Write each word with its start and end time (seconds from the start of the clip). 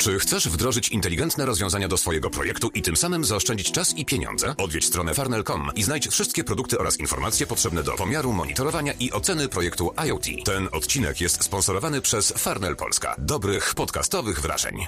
Czy 0.00 0.18
chcesz 0.18 0.48
wdrożyć 0.48 0.88
inteligentne 0.88 1.46
rozwiązania 1.46 1.88
do 1.88 1.96
swojego 1.96 2.30
projektu 2.30 2.70
i 2.74 2.82
tym 2.82 2.96
samym 2.96 3.24
zaoszczędzić 3.24 3.72
czas 3.72 3.94
i 3.94 4.04
pieniądze? 4.04 4.54
Odwiedź 4.58 4.84
stronę 4.84 5.14
farnel.com 5.14 5.70
i 5.76 5.82
znajdź 5.82 6.08
wszystkie 6.08 6.44
produkty 6.44 6.78
oraz 6.78 7.00
informacje 7.00 7.46
potrzebne 7.46 7.82
do 7.82 7.92
pomiaru, 7.92 8.32
monitorowania 8.32 8.92
i 8.92 9.12
oceny 9.12 9.48
projektu 9.48 9.90
IoT. 10.06 10.24
Ten 10.44 10.68
odcinek 10.72 11.20
jest 11.20 11.44
sponsorowany 11.44 12.00
przez 12.00 12.32
Farnel 12.36 12.76
Polska. 12.76 13.14
Dobrych 13.18 13.74
podcastowych 13.74 14.40
wrażeń. 14.40 14.86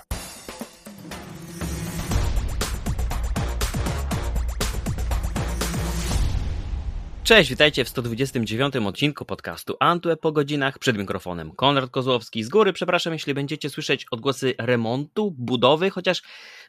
Cześć, 7.24 7.50
witajcie 7.50 7.84
w 7.84 7.88
129 7.88 8.76
odcinku 8.76 9.24
podcastu 9.24 9.76
Antwe 9.80 10.16
po 10.16 10.32
godzinach. 10.32 10.78
Przed 10.78 10.98
mikrofonem 10.98 11.52
Konrad 11.52 11.90
Kozłowski. 11.90 12.44
Z 12.44 12.48
góry 12.48 12.72
przepraszam, 12.72 13.12
jeśli 13.12 13.34
będziecie 13.34 13.70
słyszeć 13.70 14.06
odgłosy 14.10 14.54
remontu, 14.58 15.30
budowy, 15.38 15.90
chociaż 15.90 16.22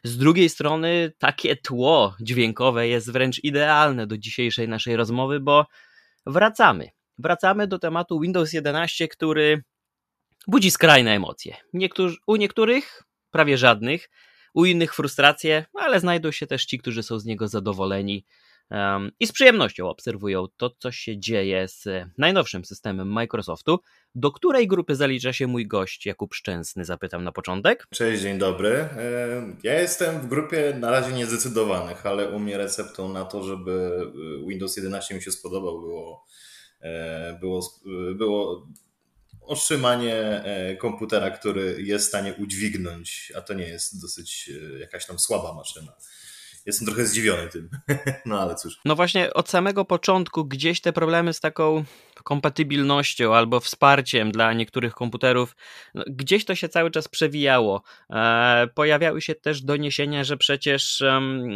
z 0.04 0.18
drugiej 0.18 0.48
strony 0.48 1.12
takie 1.18 1.56
tło 1.56 2.16
dźwiękowe 2.20 2.88
jest 2.88 3.12
wręcz 3.12 3.44
idealne 3.44 4.06
do 4.06 4.18
dzisiejszej 4.18 4.68
naszej 4.68 4.96
rozmowy, 4.96 5.40
bo 5.40 5.66
wracamy. 6.26 6.88
Wracamy 7.18 7.66
do 7.66 7.78
tematu 7.78 8.20
Windows 8.20 8.52
11, 8.52 9.08
który 9.08 9.62
budzi 10.46 10.70
skrajne 10.70 11.10
emocje. 11.14 11.56
Niektórzy, 11.72 12.16
u 12.26 12.36
niektórych 12.36 13.02
prawie 13.30 13.58
żadnych, 13.58 14.10
u 14.54 14.64
innych 14.64 14.94
frustracje, 14.94 15.64
ale 15.80 16.00
znajdą 16.00 16.30
się 16.30 16.46
też 16.46 16.64
ci, 16.64 16.78
którzy 16.78 17.02
są 17.02 17.18
z 17.18 17.24
niego 17.24 17.48
zadowoleni 17.48 18.24
i 19.20 19.26
z 19.26 19.32
przyjemnością 19.32 19.88
obserwują 19.88 20.46
to, 20.56 20.70
co 20.78 20.92
się 20.92 21.18
dzieje 21.18 21.68
z 21.68 21.88
najnowszym 22.18 22.64
systemem 22.64 23.12
Microsoftu. 23.12 23.78
Do 24.14 24.32
której 24.32 24.68
grupy 24.68 24.96
zalicza 24.96 25.32
się 25.32 25.46
mój 25.46 25.66
gość 25.66 26.06
Jakub 26.06 26.34
Szczęsny? 26.34 26.84
Zapytam 26.84 27.24
na 27.24 27.32
początek. 27.32 27.86
Cześć, 27.90 28.22
dzień 28.22 28.38
dobry. 28.38 28.88
Ja 29.62 29.80
jestem 29.80 30.20
w 30.20 30.26
grupie 30.26 30.76
na 30.78 30.90
razie 30.90 31.12
niezdecydowanych, 31.12 32.06
ale 32.06 32.28
u 32.28 32.38
mnie 32.38 32.58
receptą 32.58 33.12
na 33.12 33.24
to, 33.24 33.42
żeby 33.42 34.00
Windows 34.48 34.76
11 34.76 35.14
mi 35.14 35.22
się 35.22 35.32
spodobał, 35.32 35.80
było, 35.80 36.26
e, 36.80 37.38
było, 37.40 37.62
było 38.14 38.68
otrzymanie 39.40 40.14
e, 40.16 40.76
komputera, 40.76 41.30
który 41.30 41.82
jest 41.82 42.04
w 42.04 42.08
stanie 42.08 42.34
udźwignąć, 42.34 43.32
a 43.36 43.40
to 43.40 43.54
nie 43.54 43.68
jest 43.68 44.00
dosyć 44.00 44.50
e, 44.76 44.78
jakaś 44.78 45.06
tam 45.06 45.18
słaba 45.18 45.54
maszyna 45.54 45.92
jestem 46.66 46.86
trochę 46.86 47.06
zdziwiony 47.06 47.48
tym. 47.48 47.68
No 48.26 48.40
ale 48.40 48.54
cóż. 48.54 48.80
No 48.84 48.96
właśnie 48.96 49.34
od 49.34 49.48
samego 49.48 49.84
początku 49.84 50.44
gdzieś 50.44 50.80
te 50.80 50.92
problemy 50.92 51.32
z 51.32 51.40
taką 51.40 51.84
kompatybilnością 52.24 53.34
albo 53.34 53.60
wsparciem 53.60 54.32
dla 54.32 54.52
niektórych 54.52 54.94
komputerów, 54.94 55.56
no, 55.94 56.04
gdzieś 56.06 56.44
to 56.44 56.54
się 56.54 56.68
cały 56.68 56.90
czas 56.90 57.08
przewijało. 57.08 57.82
E, 58.10 58.66
pojawiały 58.74 59.20
się 59.20 59.34
też 59.34 59.62
doniesienia, 59.62 60.24
że 60.24 60.36
przecież 60.36 61.02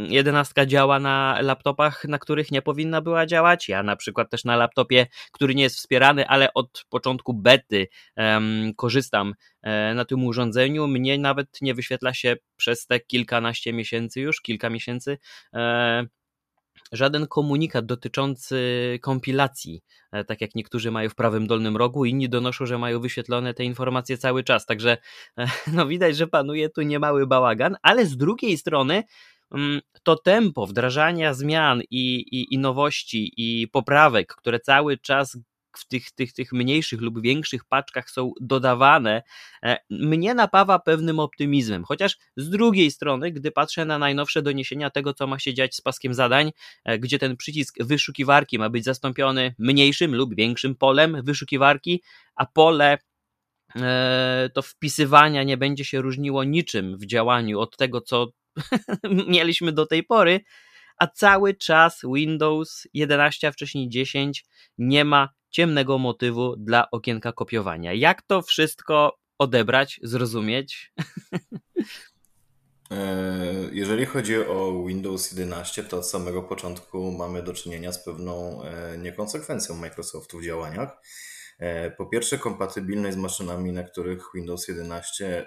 jedenastka 0.09 0.67
działa 0.67 1.01
na 1.01 1.39
laptopach, 1.41 2.05
na 2.05 2.19
których 2.19 2.53
nie 2.53 2.63
powinna 2.63 3.01
była 3.01 3.27
działać. 3.27 3.69
Ja 3.69 3.83
na 3.83 3.97
przykład 3.97 4.31
też 4.31 4.45
na 4.45 4.57
laptopie, 4.57 5.07
który 5.33 5.55
nie 5.55 5.63
jest 5.63 5.77
wspierany, 5.77 6.29
ale 6.29 6.55
od 6.55 6.85
początku 6.89 7.35
bety 7.35 7.89
korzystam 8.77 9.35
na 9.95 10.05
tym 10.05 10.27
urządzeniu. 10.27 10.87
Mnie 10.87 11.19
nawet 11.19 11.63
nie 11.63 11.75
wyświetla 11.75 12.15
się 12.15 12.37
przez 12.57 12.87
te 12.87 13.01
kilkanaście 13.01 13.73
miesięcy 13.73 14.21
już, 14.21 14.41
kilka 14.41 14.71
miesięcy 14.71 15.19
e, 15.55 16.07
żaden 16.93 17.27
komunikat 17.27 17.87
dotyczący 17.87 18.59
kompilacji, 19.03 19.83
e, 20.13 20.25
tak 20.25 20.41
jak 20.41 20.55
niektórzy 20.55 20.91
mają 20.91 21.09
w 21.09 21.15
prawym 21.15 21.47
dolnym 21.47 21.77
rogu, 21.77 22.05
inni 22.05 22.29
donoszą, 22.29 22.67
że 22.67 22.79
mają 22.79 23.01
wyświetlone 23.01 23.55
te 23.55 23.65
informacje 23.65 24.19
cały 24.19 24.45
czas. 24.45 24.67
Także 24.67 24.97
e, 25.39 25.47
no 25.77 25.87
widać, 25.87 26.17
że 26.17 26.27
panuje 26.27 26.69
tu 26.69 26.83
niemały 26.83 27.27
bałagan, 27.27 27.77
ale 27.83 28.07
z 28.07 28.17
drugiej 28.17 28.59
strony 28.59 29.03
mm, 29.55 29.81
to 30.03 30.17
tempo 30.17 30.67
wdrażania 30.67 31.35
zmian 31.35 31.83
i, 31.91 32.15
i, 32.17 32.55
i 32.55 32.59
nowości 32.59 33.33
i 33.37 33.69
poprawek, 33.69 34.35
które 34.35 34.61
cały 34.61 34.99
czas 34.99 35.39
w 35.79 35.89
tych, 35.89 36.11
tych, 36.11 36.33
tych 36.33 36.53
mniejszych 36.53 37.01
lub 37.01 37.23
większych 37.23 37.65
paczkach 37.65 38.11
są 38.11 38.33
dodawane, 38.41 39.23
e, 39.63 39.79
mnie 39.91 40.35
napawa 40.35 40.79
pewnym 40.79 41.19
optymizmem. 41.21 41.85
Chociaż 41.85 42.17
z 42.37 42.51
drugiej 42.51 42.91
strony, 42.91 43.33
gdy 43.33 43.51
patrzę 43.51 43.85
na 43.85 43.99
najnowsze 43.99 44.43
doniesienia 44.43 44.91
tego, 44.91 45.15
co 45.15 45.27
ma 45.27 45.39
się 45.39 45.55
dziać 45.55 45.75
z 45.75 45.81
paskiem 45.81 46.15
zadań, 46.15 46.53
e, 46.85 46.99
gdzie 46.99 47.19
ten 47.19 47.37
przycisk 47.37 47.77
wyszukiwarki 47.81 48.59
ma 48.59 48.71
być 48.71 48.85
zastąpiony 48.85 49.55
mniejszym 49.59 50.15
lub 50.15 50.35
większym 50.35 50.75
polem 50.75 51.23
wyszukiwarki, 51.25 52.03
a 52.35 52.47
pole 52.47 52.99
e, 53.77 54.51
to 54.55 54.63
wpisywania 54.63 55.43
nie 55.43 55.57
będzie 55.57 55.85
się 55.85 56.01
różniło 56.01 56.45
niczym 56.45 56.99
w 56.99 57.07
działaniu 57.07 57.61
od 57.61 57.77
tego, 57.77 58.01
co 58.01 58.27
mieliśmy 59.29 59.73
do 59.73 59.87
tej 59.87 60.05
pory, 60.05 60.41
a 60.99 61.07
cały 61.07 61.55
czas 61.55 62.03
Windows 62.15 62.89
11, 62.95 63.49
a 63.49 63.53
wcześniej 63.53 63.89
10 63.89 64.45
nie 64.79 65.05
ma 65.05 65.29
ciemnego 65.51 65.99
motywu 65.99 66.57
dla 66.57 66.91
okienka 66.91 67.33
kopiowania. 67.33 67.93
Jak 67.93 68.23
to 68.23 68.43
wszystko 68.43 69.19
odebrać, 69.39 70.01
zrozumieć? 70.03 70.93
E, 72.91 73.45
jeżeli 73.73 74.07
chodzi 74.07 74.37
o 74.37 74.85
Windows 74.87 75.33
11, 75.33 75.85
to 75.85 75.99
od 75.99 76.09
samego 76.09 76.43
początku 76.43 77.13
mamy 77.13 77.43
do 77.43 77.53
czynienia 77.53 77.93
z 77.93 78.05
pewną 78.05 78.63
e, 78.63 78.99
niekonsekwencją 78.99 79.77
Microsoftu 79.77 80.39
w 80.39 80.45
działaniach. 80.45 80.97
E, 81.59 81.91
po 81.91 82.07
pierwsze, 82.07 82.39
kompatybilność 82.39 83.17
z 83.17 83.21
maszynami, 83.21 83.73
na 83.73 83.83
których 83.83 84.25
Windows 84.35 84.69
11 84.69 85.47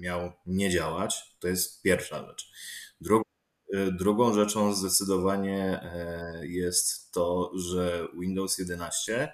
miał 0.00 0.32
nie 0.46 0.70
działać. 0.70 1.36
To 1.38 1.48
jest 1.48 1.82
pierwsza 1.82 2.26
rzecz. 2.26 2.50
Drugą 3.00 3.22
Drugą 3.92 4.34
rzeczą 4.34 4.74
zdecydowanie 4.74 5.80
jest 6.42 7.12
to, 7.12 7.52
że 7.54 8.08
Windows 8.20 8.58
11 8.58 9.32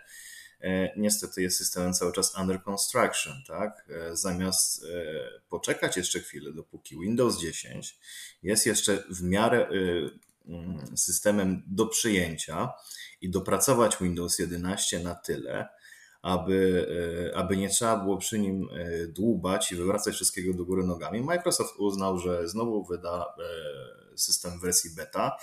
E, 0.61 0.93
niestety 0.97 1.43
jest 1.43 1.59
systemem 1.59 1.93
cały 1.93 2.13
czas 2.13 2.35
under 2.41 2.63
construction, 2.63 3.43
tak? 3.47 3.89
E, 3.91 4.17
zamiast 4.17 4.85
e, 4.85 4.89
poczekać 5.49 5.97
jeszcze 5.97 6.21
chwilę, 6.21 6.53
dopóki 6.53 7.01
Windows 7.01 7.41
10 7.41 7.99
jest 8.43 8.67
jeszcze 8.67 9.05
w 9.11 9.23
miarę 9.23 9.69
mm, 10.47 10.97
systemem 10.97 11.63
do 11.67 11.87
przyjęcia 11.87 12.73
i 13.21 13.31
dopracować 13.31 13.97
Windows 14.01 14.39
11 14.39 15.01
na 15.01 15.15
tyle, 15.15 15.69
aby, 16.23 16.87
aby 17.35 17.57
nie 17.57 17.69
trzeba 17.69 17.97
było 17.97 18.17
przy 18.17 18.39
nim 18.39 18.69
dłubać 19.09 19.73
i 19.73 19.77
wywracać 19.77 20.15
wszystkiego 20.15 20.55
do 20.55 20.65
góry 20.65 20.85
nogami. 20.85 21.21
Microsoft 21.21 21.77
uznał, 21.79 22.19
że 22.19 22.49
znowu 22.49 22.85
wyda 22.85 23.35
system 24.17 24.59
w 24.59 24.63
wersji 24.63 24.91
beta 24.97 25.37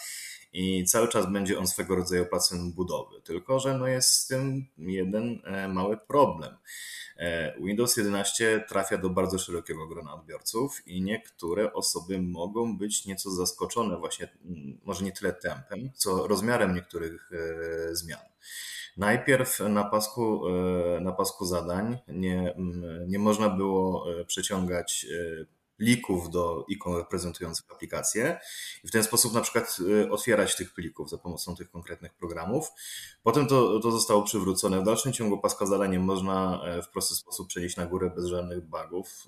i 0.53 0.85
cały 0.85 1.07
czas 1.07 1.31
będzie 1.31 1.59
on 1.59 1.67
swego 1.67 1.95
rodzaju 1.95 2.25
placem 2.25 2.73
budowy. 2.73 3.21
Tylko, 3.21 3.59
że 3.59 3.77
no 3.77 3.87
jest 3.87 4.09
z 4.09 4.27
tym 4.27 4.65
jeden 4.77 5.41
e, 5.45 5.67
mały 5.67 5.97
problem. 5.97 6.57
E, 7.17 7.55
Windows 7.59 7.97
11 7.97 8.65
trafia 8.69 8.97
do 8.97 9.09
bardzo 9.09 9.39
szerokiego 9.39 9.87
grona 9.87 10.13
odbiorców 10.13 10.87
i 10.87 11.01
niektóre 11.01 11.73
osoby 11.73 12.21
mogą 12.21 12.77
być 12.77 13.05
nieco 13.05 13.31
zaskoczone 13.31 13.97
właśnie, 13.97 14.27
może 14.83 15.05
nie 15.05 15.11
tyle 15.11 15.33
tempem, 15.33 15.89
co 15.95 16.27
rozmiarem 16.27 16.75
niektórych 16.75 17.31
e, 17.31 17.95
zmian. 17.95 18.19
Najpierw 18.97 19.59
na 19.59 19.83
pasku, 19.83 20.41
na 21.01 21.11
pasku 21.11 21.45
zadań 21.45 21.97
nie, 22.07 22.55
nie 23.07 23.19
można 23.19 23.49
było 23.49 24.05
przeciągać 24.27 25.05
plików 25.77 26.29
do 26.29 26.65
ikon 26.67 26.97
reprezentujących 26.97 27.71
aplikację 27.71 28.39
i 28.83 28.87
w 28.87 28.91
ten 28.91 29.03
sposób 29.03 29.33
na 29.33 29.41
przykład 29.41 29.77
y, 29.79 30.11
otwierać 30.11 30.55
tych 30.55 30.73
plików 30.73 31.09
za 31.09 31.17
pomocą 31.17 31.55
tych 31.55 31.71
konkretnych 31.71 32.13
programów. 32.13 32.71
Potem 33.23 33.47
to, 33.47 33.79
to 33.79 33.91
zostało 33.91 34.23
przywrócone. 34.23 34.81
W 34.81 34.83
dalszym 34.83 35.13
ciągu 35.13 35.37
paska 35.37 35.65
zadań 35.65 35.91
nie 35.91 35.99
można 35.99 36.61
e, 36.65 36.81
w 36.81 36.89
prosty 36.89 37.15
sposób 37.15 37.47
przenieść 37.47 37.77
na 37.77 37.85
górę 37.85 38.11
bez 38.15 38.25
żadnych 38.25 38.61
bugów. 38.61 39.25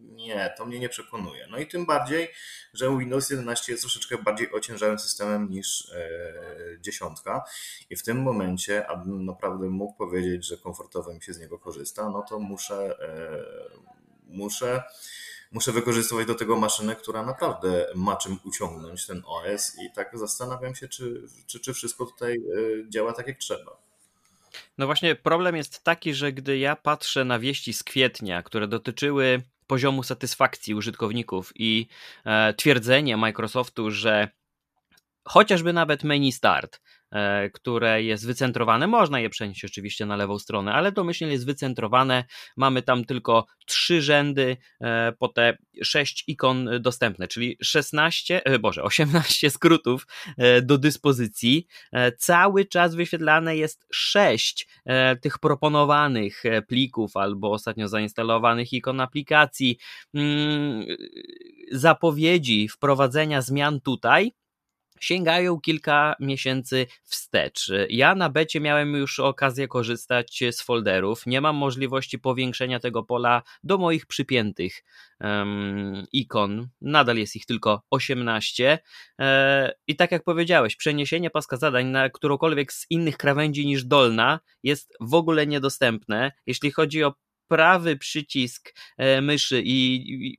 Nie, 0.00 0.54
to 0.58 0.66
mnie 0.66 0.78
nie 0.78 0.88
przekonuje. 0.88 1.46
No 1.50 1.58
i 1.58 1.66
tym 1.66 1.86
bardziej, 1.86 2.28
że 2.74 2.98
Windows 2.98 3.30
11 3.30 3.72
jest 3.72 3.82
troszeczkę 3.82 4.18
bardziej 4.18 4.52
ociężałym 4.52 4.98
systemem 4.98 5.50
niż 5.50 5.92
e, 5.92 6.80
dziesiątka 6.80 7.44
i 7.90 7.96
w 7.96 8.02
tym 8.02 8.22
momencie, 8.22 8.86
abym 8.86 9.24
naprawdę 9.24 9.70
mógł 9.70 9.94
powiedzieć, 9.94 10.46
że 10.46 10.56
komfortowo 10.56 11.14
mi 11.14 11.22
się 11.22 11.32
z 11.32 11.38
niego 11.38 11.58
korzysta, 11.58 12.10
no 12.10 12.24
to 12.28 12.38
muszę, 12.38 12.98
e, 13.00 13.44
muszę 14.26 14.82
muszę 15.54 15.72
wykorzystywać 15.72 16.26
do 16.26 16.34
tego 16.34 16.56
maszynę, 16.56 16.96
która 16.96 17.22
naprawdę 17.22 17.86
ma 17.94 18.16
czym 18.16 18.38
uciągnąć 18.44 19.06
ten 19.06 19.22
OS 19.26 19.76
i 19.82 19.92
tak 19.94 20.18
zastanawiam 20.18 20.74
się, 20.74 20.88
czy, 20.88 21.28
czy, 21.46 21.60
czy 21.60 21.74
wszystko 21.74 22.06
tutaj 22.06 22.32
e, 22.36 22.90
działa 22.90 23.12
tak 23.12 23.26
jak 23.26 23.38
trzeba. 23.38 23.76
No 24.78 24.86
właśnie, 24.86 25.14
problem 25.14 25.56
jest 25.56 25.84
taki, 25.84 26.14
że 26.14 26.32
gdy 26.32 26.58
ja 26.58 26.76
patrzę 26.76 27.24
na 27.24 27.38
wieści 27.38 27.72
z 27.72 27.82
kwietnia, 27.82 28.42
które 28.42 28.68
dotyczyły 28.68 29.42
poziomu 29.66 30.02
satysfakcji 30.02 30.74
użytkowników 30.74 31.52
i 31.54 31.86
e, 32.24 32.54
twierdzenie 32.54 33.16
Microsoftu, 33.16 33.90
że 33.90 34.28
chociażby 35.24 35.72
nawet 35.72 36.04
menu 36.04 36.32
start 36.32 36.80
które 37.52 38.02
jest 38.02 38.26
wycentrowane. 38.26 38.86
Można 38.86 39.20
je 39.20 39.30
przenieść 39.30 39.64
oczywiście 39.64 40.06
na 40.06 40.16
lewą 40.16 40.38
stronę, 40.38 40.72
ale 40.72 40.92
domyślnie 40.92 41.32
jest 41.32 41.46
wycentrowane. 41.46 42.24
Mamy 42.56 42.82
tam 42.82 43.04
tylko 43.04 43.46
trzy 43.66 44.02
rzędy 44.02 44.56
e, 44.80 45.12
po 45.18 45.28
te 45.28 45.56
sześć 45.82 46.24
ikon 46.26 46.70
dostępne, 46.80 47.28
czyli 47.28 47.56
16, 47.62 48.42
boże, 48.60 48.82
18 48.92 49.50
skrótów 49.50 50.06
do 50.62 50.78
dyspozycji. 50.78 51.66
Cały 52.18 52.64
czas 52.64 52.94
wyświetlane 52.94 53.56
jest 53.56 53.86
sześć 53.92 54.68
tych 55.20 55.38
proponowanych 55.38 56.42
plików 56.68 57.16
albo 57.16 57.52
ostatnio 57.52 57.88
zainstalowanych 57.88 58.72
ikon 58.72 59.00
aplikacji. 59.00 59.78
Mm, 60.14 60.84
zapowiedzi 61.72 62.68
wprowadzenia 62.68 63.42
zmian 63.42 63.80
tutaj 63.80 64.32
sięgają 65.04 65.60
kilka 65.60 66.16
miesięcy 66.20 66.86
wstecz. 67.02 67.72
Ja 67.88 68.14
na 68.14 68.30
becie 68.30 68.60
miałem 68.60 68.94
już 68.94 69.20
okazję 69.20 69.68
korzystać 69.68 70.44
z 70.50 70.62
folderów. 70.62 71.26
Nie 71.26 71.40
mam 71.40 71.56
możliwości 71.56 72.18
powiększenia 72.18 72.80
tego 72.80 73.02
pola 73.02 73.42
do 73.64 73.78
moich 73.78 74.06
przypiętych 74.06 74.84
um, 75.20 76.06
ikon. 76.12 76.68
Nadal 76.80 77.16
jest 77.16 77.36
ich 77.36 77.46
tylko 77.46 77.82
18. 77.90 78.78
E, 79.20 79.72
I 79.86 79.96
tak 79.96 80.12
jak 80.12 80.24
powiedziałeś, 80.24 80.76
przeniesienie 80.76 81.30
paska 81.30 81.56
zadań 81.56 81.86
na 81.86 82.10
którąkolwiek 82.10 82.72
z 82.72 82.86
innych 82.90 83.16
krawędzi 83.16 83.66
niż 83.66 83.84
dolna 83.84 84.40
jest 84.62 84.96
w 85.00 85.14
ogóle 85.14 85.46
niedostępne. 85.46 86.32
Jeśli 86.46 86.70
chodzi 86.70 87.04
o 87.04 87.14
prawy 87.48 87.96
przycisk 87.96 88.74
e, 88.96 89.20
myszy 89.20 89.62
i 89.64 90.36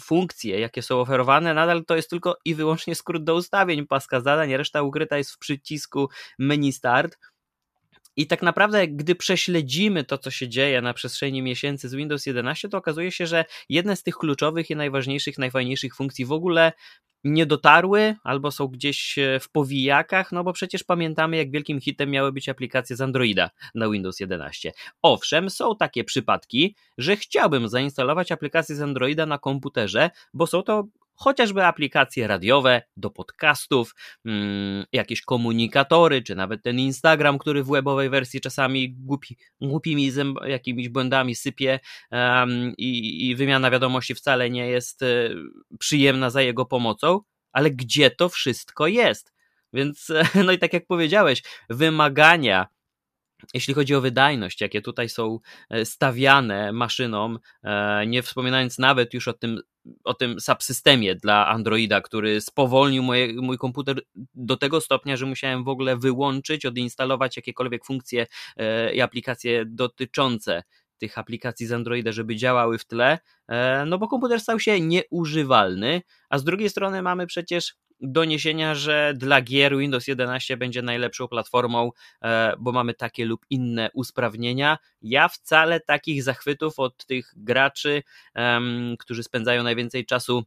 funkcje, 0.00 0.60
jakie 0.60 0.82
są 0.82 1.00
oferowane, 1.00 1.54
nadal 1.54 1.84
to 1.84 1.96
jest 1.96 2.10
tylko 2.10 2.36
i 2.44 2.54
wyłącznie 2.54 2.94
skrót 2.94 3.24
do 3.24 3.34
ustawień 3.34 3.86
paska 3.86 4.20
zadań, 4.20 4.56
reszta 4.56 4.82
ukryta 4.82 5.18
jest 5.18 5.30
w 5.30 5.38
przycisku 5.38 6.08
menu 6.38 6.72
start. 6.72 7.18
I 8.16 8.26
tak 8.26 8.42
naprawdę, 8.42 8.88
gdy 8.88 9.14
prześledzimy 9.14 10.04
to, 10.04 10.18
co 10.18 10.30
się 10.30 10.48
dzieje 10.48 10.82
na 10.82 10.94
przestrzeni 10.94 11.42
miesięcy 11.42 11.88
z 11.88 11.94
Windows 11.94 12.26
11, 12.26 12.68
to 12.68 12.78
okazuje 12.78 13.12
się, 13.12 13.26
że 13.26 13.44
jedne 13.68 13.96
z 13.96 14.02
tych 14.02 14.16
kluczowych 14.16 14.70
i 14.70 14.76
najważniejszych, 14.76 15.38
najfajniejszych 15.38 15.94
funkcji 15.94 16.24
w 16.24 16.32
ogóle 16.32 16.72
nie 17.24 17.46
dotarły 17.46 18.16
albo 18.24 18.50
są 18.50 18.68
gdzieś 18.68 19.18
e, 19.18 19.40
w 19.40 19.50
powijakach, 19.50 20.32
no 20.32 20.44
bo 20.44 20.52
przecież 20.52 20.84
pamiętamy, 20.84 21.36
jak 21.36 21.50
wielkim 21.50 21.80
hitem 21.80 22.10
miały 22.10 22.32
być 22.32 22.48
aplikacje 22.48 22.96
z 22.96 23.00
Androida 23.00 23.50
na 23.74 23.90
Windows 23.90 24.20
11. 24.20 24.72
Owszem, 25.02 25.50
są 25.50 25.76
takie 25.76 26.04
przypadki, 26.04 26.76
że 26.98 27.16
chciałbym 27.16 27.68
zainstalować 27.68 28.32
aplikacje 28.32 28.76
z 28.76 28.80
Androida 28.80 29.26
na 29.26 29.38
komputerze, 29.38 30.10
bo 30.34 30.46
są 30.46 30.62
to 30.62 30.84
chociażby 31.16 31.64
aplikacje 31.64 32.26
radiowe 32.26 32.82
do 32.96 33.10
podcastów, 33.10 33.94
mm, 34.24 34.84
jakieś 34.92 35.20
komunikatory, 35.20 36.22
czy 36.22 36.34
nawet 36.34 36.62
ten 36.62 36.78
Instagram, 36.78 37.38
który 37.38 37.64
w 37.64 37.68
webowej 37.68 38.10
wersji 38.10 38.40
czasami 38.40 38.94
głupi, 38.94 39.36
głupimi 39.60 40.12
jakimiś 40.46 40.88
błędami 40.88 41.34
sypie 41.34 41.80
i, 42.78 43.28
i 43.28 43.36
wymiana 43.36 43.70
wiadomości 43.70 44.14
wcale 44.14 44.50
nie 44.50 44.68
jest 44.68 45.02
y, 45.02 45.34
przyjemna 45.78 46.30
za 46.30 46.42
jego 46.42 46.66
pomocą, 46.66 47.20
ale 47.52 47.70
gdzie 47.70 48.10
to 48.10 48.28
wszystko 48.28 48.86
jest? 48.86 49.32
Więc, 49.72 50.12
no 50.46 50.52
i 50.52 50.58
tak 50.58 50.72
jak 50.72 50.86
powiedziałeś, 50.86 51.42
wymagania 51.70 52.66
jeśli 53.54 53.74
chodzi 53.74 53.94
o 53.94 54.00
wydajność, 54.00 54.60
jakie 54.60 54.82
tutaj 54.82 55.08
są 55.08 55.38
e, 55.70 55.84
stawiane 55.84 56.72
maszynom, 56.72 57.38
e, 57.62 58.06
nie 58.06 58.22
wspominając 58.22 58.78
nawet 58.78 59.14
już 59.14 59.28
o 59.28 59.32
tym, 59.32 59.60
o 60.04 60.14
tym 60.14 60.40
subsystemie 60.40 61.14
dla 61.14 61.48
Androida, 61.48 62.00
który 62.00 62.40
spowolnił 62.40 63.02
moje, 63.02 63.32
mój 63.32 63.58
komputer 63.58 64.00
do 64.34 64.56
tego 64.56 64.80
stopnia, 64.80 65.16
że 65.16 65.26
musiałem 65.26 65.64
w 65.64 65.68
ogóle 65.68 65.96
wyłączyć, 65.96 66.66
odinstalować 66.66 67.36
jakiekolwiek 67.36 67.84
funkcje 67.84 68.26
e, 68.56 68.94
i 68.94 69.00
aplikacje 69.00 69.64
dotyczące 69.66 70.62
tych 70.98 71.18
aplikacji 71.18 71.66
z 71.66 71.72
Androida, 71.72 72.12
żeby 72.12 72.36
działały 72.36 72.78
w 72.78 72.84
tle, 72.84 73.18
no 73.86 73.98
bo 73.98 74.08
komputer 74.08 74.40
stał 74.40 74.60
się 74.60 74.80
nieużywalny, 74.80 76.02
a 76.28 76.38
z 76.38 76.44
drugiej 76.44 76.70
strony 76.70 77.02
mamy 77.02 77.26
przecież 77.26 77.74
doniesienia, 78.00 78.74
że 78.74 79.12
dla 79.16 79.42
gier 79.42 79.78
Windows 79.78 80.06
11 80.06 80.56
będzie 80.56 80.82
najlepszą 80.82 81.28
platformą, 81.28 81.90
e, 82.22 82.52
bo 82.58 82.72
mamy 82.72 82.94
takie 82.94 83.24
lub 83.24 83.46
inne 83.50 83.90
usprawnienia. 83.94 84.78
Ja 85.02 85.28
wcale 85.28 85.80
takich 85.80 86.22
zachwytów 86.22 86.78
od 86.78 87.06
tych 87.06 87.32
graczy, 87.36 88.02
którzy 88.98 89.22
spędzają 89.22 89.62
najwięcej 89.62 90.06
czasu 90.06 90.44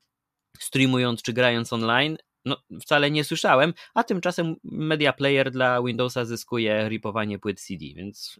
streamując 0.60 1.22
czy 1.22 1.34
grając 1.34 1.74
online, 1.74 2.18
no, 2.46 2.58
wcale 2.82 3.12
nie 3.12 3.24
słyszałem, 3.24 3.74
a 3.94 4.04
tymczasem 4.04 4.56
Media 4.64 5.14
Player 5.14 5.52
dla 5.52 5.84
Windowsa 5.84 6.26
zyskuje 6.26 6.90
ripowanie 6.90 7.40
płyt 7.40 7.62
CD, 7.62 7.86
więc. 7.96 8.38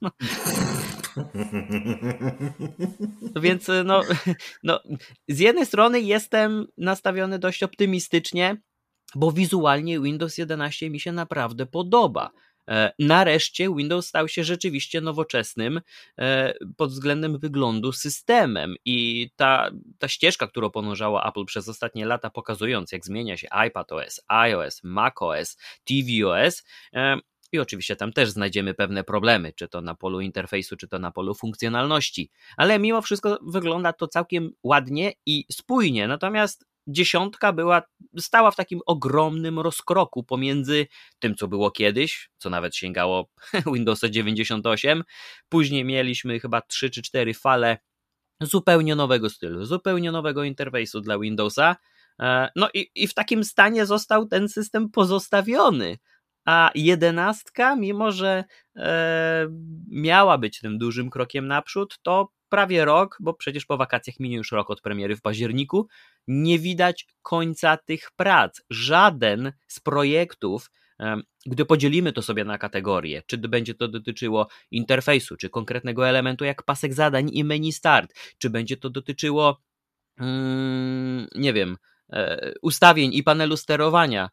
No. 0.00 0.10
więc 3.42 3.70
no, 3.84 4.02
no, 4.62 4.80
z 5.28 5.38
jednej 5.38 5.66
strony 5.66 6.00
jestem 6.00 6.66
nastawiony 6.78 7.38
dość 7.38 7.62
optymistycznie, 7.62 8.56
bo 9.14 9.32
wizualnie 9.32 10.00
Windows 10.00 10.38
11 10.38 10.90
mi 10.90 11.00
się 11.00 11.12
naprawdę 11.12 11.66
podoba. 11.66 12.30
E, 12.68 12.92
nareszcie 12.98 13.74
Windows 13.76 14.06
stał 14.06 14.28
się 14.28 14.44
rzeczywiście 14.44 15.00
nowoczesnym 15.00 15.80
e, 16.18 16.54
pod 16.76 16.90
względem 16.90 17.38
wyglądu 17.38 17.92
systemem 17.92 18.74
i 18.84 19.30
ta, 19.36 19.70
ta 19.98 20.08
ścieżka, 20.08 20.46
którą 20.46 20.70
podążała 20.70 21.28
Apple 21.28 21.44
przez 21.44 21.68
ostatnie 21.68 22.06
lata, 22.06 22.30
pokazując 22.30 22.92
jak 22.92 23.04
zmienia 23.04 23.36
się 23.36 23.48
iPadOS, 23.66 24.20
iOS, 24.28 24.80
macOS, 24.84 25.56
tvOS, 25.84 26.64
e, 26.94 27.16
i 27.52 27.58
oczywiście 27.58 27.96
tam 27.96 28.12
też 28.12 28.30
znajdziemy 28.30 28.74
pewne 28.74 29.04
problemy, 29.04 29.52
czy 29.52 29.68
to 29.68 29.80
na 29.80 29.94
polu 29.94 30.20
interfejsu, 30.20 30.76
czy 30.76 30.88
to 30.88 30.98
na 30.98 31.10
polu 31.10 31.34
funkcjonalności, 31.34 32.30
ale 32.56 32.78
mimo 32.78 33.02
wszystko 33.02 33.38
wygląda 33.42 33.92
to 33.92 34.08
całkiem 34.08 34.50
ładnie 34.62 35.12
i 35.26 35.44
spójnie. 35.52 36.08
Natomiast 36.08 36.66
dziesiątka 36.86 37.52
była, 37.52 37.82
stała 38.18 38.50
w 38.50 38.56
takim 38.56 38.80
ogromnym 38.86 39.58
rozkroku 39.58 40.24
pomiędzy 40.24 40.86
tym, 41.18 41.34
co 41.34 41.48
było 41.48 41.70
kiedyś, 41.70 42.30
co 42.38 42.50
nawet 42.50 42.76
sięgało 42.76 43.28
Windowsa 43.74 44.08
98. 44.08 45.04
Później 45.48 45.84
mieliśmy 45.84 46.40
chyba 46.40 46.60
3 46.60 46.90
czy 46.90 47.02
4 47.02 47.34
fale 47.34 47.78
zupełnie 48.40 48.96
nowego 48.96 49.30
stylu, 49.30 49.64
zupełnie 49.64 50.12
nowego 50.12 50.44
interfejsu 50.44 51.00
dla 51.00 51.18
Windowsa. 51.18 51.76
E, 52.20 52.48
no 52.56 52.68
i, 52.74 52.90
i 52.94 53.08
w 53.08 53.14
takim 53.14 53.44
stanie 53.44 53.86
został 53.86 54.26
ten 54.26 54.48
system 54.48 54.90
pozostawiony. 54.90 55.98
A 56.44 56.70
jedenastka, 56.74 57.76
mimo 57.76 58.12
że 58.12 58.44
e, 58.76 59.46
miała 59.88 60.38
być 60.38 60.60
tym 60.60 60.78
dużym 60.78 61.10
krokiem 61.10 61.46
naprzód, 61.46 61.98
to 62.02 62.28
prawie 62.54 62.84
rok, 62.84 63.18
bo 63.20 63.34
przecież 63.34 63.66
po 63.66 63.76
wakacjach 63.76 64.20
minie 64.20 64.36
już 64.36 64.52
rok 64.52 64.70
od 64.70 64.80
premiery 64.80 65.16
w 65.16 65.22
październiku, 65.22 65.88
nie 66.28 66.58
widać 66.58 67.06
końca 67.22 67.76
tych 67.76 68.10
prac. 68.16 68.62
Żaden 68.70 69.52
z 69.66 69.80
projektów, 69.80 70.70
gdy 71.46 71.64
podzielimy 71.64 72.12
to 72.12 72.22
sobie 72.22 72.44
na 72.44 72.58
kategorie, 72.58 73.22
czy 73.26 73.38
będzie 73.38 73.74
to 73.74 73.88
dotyczyło 73.88 74.48
interfejsu, 74.70 75.36
czy 75.36 75.50
konkretnego 75.50 76.08
elementu 76.08 76.44
jak 76.44 76.62
pasek 76.62 76.94
zadań 76.94 77.30
i 77.32 77.44
menu 77.44 77.72
start, 77.72 78.14
czy 78.38 78.50
będzie 78.50 78.76
to 78.76 78.90
dotyczyło, 78.90 79.60
mm, 80.18 81.26
nie 81.34 81.52
wiem, 81.52 81.76
e, 82.12 82.52
ustawień 82.62 83.14
i 83.14 83.22
panelu 83.22 83.56
sterowania, 83.56 84.30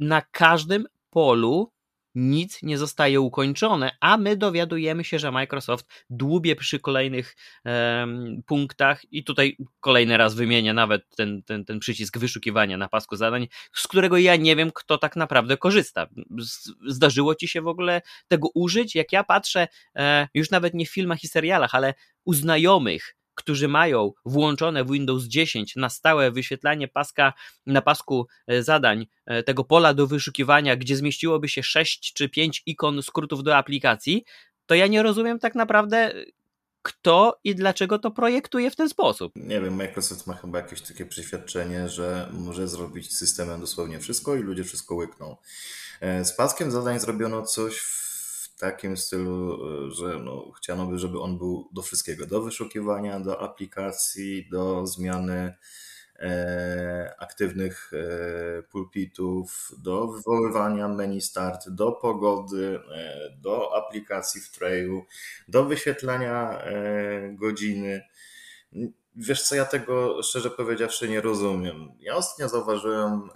na 0.00 0.22
każdym 0.22 0.86
polu 1.10 1.72
nic 2.16 2.62
nie 2.62 2.78
zostaje 2.78 3.20
ukończone, 3.20 3.96
a 4.00 4.16
my 4.16 4.36
dowiadujemy 4.36 5.04
się, 5.04 5.18
że 5.18 5.32
Microsoft 5.32 6.04
dłubie 6.10 6.56
przy 6.56 6.80
kolejnych 6.80 7.36
um, 7.64 8.42
punktach 8.46 9.12
i 9.12 9.24
tutaj 9.24 9.56
kolejny 9.80 10.16
raz 10.16 10.34
wymienię 10.34 10.72
nawet 10.72 11.16
ten, 11.16 11.42
ten, 11.42 11.64
ten 11.64 11.78
przycisk 11.78 12.18
wyszukiwania 12.18 12.76
na 12.76 12.88
pasku 12.88 13.16
zadań, 13.16 13.48
z 13.74 13.88
którego 13.88 14.18
ja 14.18 14.36
nie 14.36 14.56
wiem, 14.56 14.70
kto 14.74 14.98
tak 14.98 15.16
naprawdę 15.16 15.56
korzysta. 15.56 16.06
Zdarzyło 16.86 17.34
ci 17.34 17.48
się 17.48 17.62
w 17.62 17.68
ogóle 17.68 18.02
tego 18.28 18.48
użyć? 18.54 18.94
Jak 18.94 19.12
ja 19.12 19.24
patrzę, 19.24 19.68
e, 19.96 20.28
już 20.34 20.50
nawet 20.50 20.74
nie 20.74 20.86
w 20.86 20.90
filmach 20.90 21.24
i 21.24 21.28
serialach, 21.28 21.74
ale 21.74 21.94
u 22.24 22.34
znajomych, 22.34 23.16
którzy 23.36 23.68
mają 23.68 24.12
włączone 24.24 24.84
w 24.84 24.90
Windows 24.90 25.24
10 25.24 25.76
na 25.76 25.88
stałe 25.88 26.30
wyświetlanie 26.30 26.88
paska 26.88 27.32
na 27.66 27.82
pasku 27.82 28.26
e, 28.46 28.62
zadań 28.62 29.06
e, 29.26 29.42
tego 29.42 29.64
pola 29.64 29.94
do 29.94 30.06
wyszukiwania, 30.06 30.76
gdzie 30.76 30.96
zmieściłoby 30.96 31.48
się 31.48 31.62
6 31.62 32.12
czy 32.14 32.28
5 32.28 32.62
ikon 32.66 33.02
skrótów 33.02 33.42
do 33.42 33.56
aplikacji, 33.56 34.24
to 34.66 34.74
ja 34.74 34.86
nie 34.86 35.02
rozumiem 35.02 35.38
tak 35.38 35.54
naprawdę, 35.54 36.12
kto 36.82 37.38
i 37.44 37.54
dlaczego 37.54 37.98
to 37.98 38.10
projektuje 38.10 38.70
w 38.70 38.76
ten 38.76 38.88
sposób. 38.88 39.32
Nie 39.36 39.60
wiem, 39.60 39.74
Microsoft 39.74 40.26
ma 40.26 40.34
chyba 40.34 40.58
jakieś 40.58 40.80
takie 40.80 41.06
przeświadczenie, 41.06 41.88
że 41.88 42.28
może 42.32 42.68
zrobić 42.68 43.16
systemem 43.16 43.60
dosłownie 43.60 44.00
wszystko 44.00 44.36
i 44.36 44.42
ludzie 44.42 44.64
wszystko 44.64 44.94
łykną. 44.94 45.36
E, 46.00 46.24
z 46.24 46.32
paskiem 46.32 46.70
zadań 46.70 47.00
zrobiono 47.00 47.42
coś 47.42 47.80
w 48.56 48.58
takim 48.58 48.96
stylu, 48.96 49.58
e, 49.86 49.90
że 49.90 50.18
no, 50.18 50.52
chciano 50.52 50.86
by, 50.86 50.98
żeby 50.98 51.20
on 51.20 51.38
był 51.38 51.68
do 51.72 51.82
wszystkiego, 51.82 52.26
do 52.26 52.42
wyszukiwania, 52.42 53.20
do 53.20 53.40
aplikacji, 53.40 54.48
do 54.50 54.86
zmiany 54.86 55.54
e, 56.18 57.14
aktywnych 57.18 57.90
e, 57.92 58.62
pulpitów, 58.62 59.70
do 59.78 60.08
wywoływania 60.08 60.88
menu 60.88 61.20
start, 61.20 61.68
do 61.68 61.92
pogody, 61.92 62.80
e, 62.94 63.30
do 63.38 63.76
aplikacji 63.76 64.40
w 64.40 64.50
trayu, 64.50 65.04
do 65.48 65.64
wyświetlania 65.64 66.62
godziny. 67.30 68.02
Wiesz 69.16 69.42
co, 69.42 69.54
ja 69.54 69.64
tego 69.64 70.22
szczerze 70.22 70.50
powiedziawszy 70.50 71.08
nie 71.08 71.20
rozumiem. 71.20 71.92
Ja 72.00 72.14
ostatnio 72.14 72.48
zauważyłem 72.48 73.30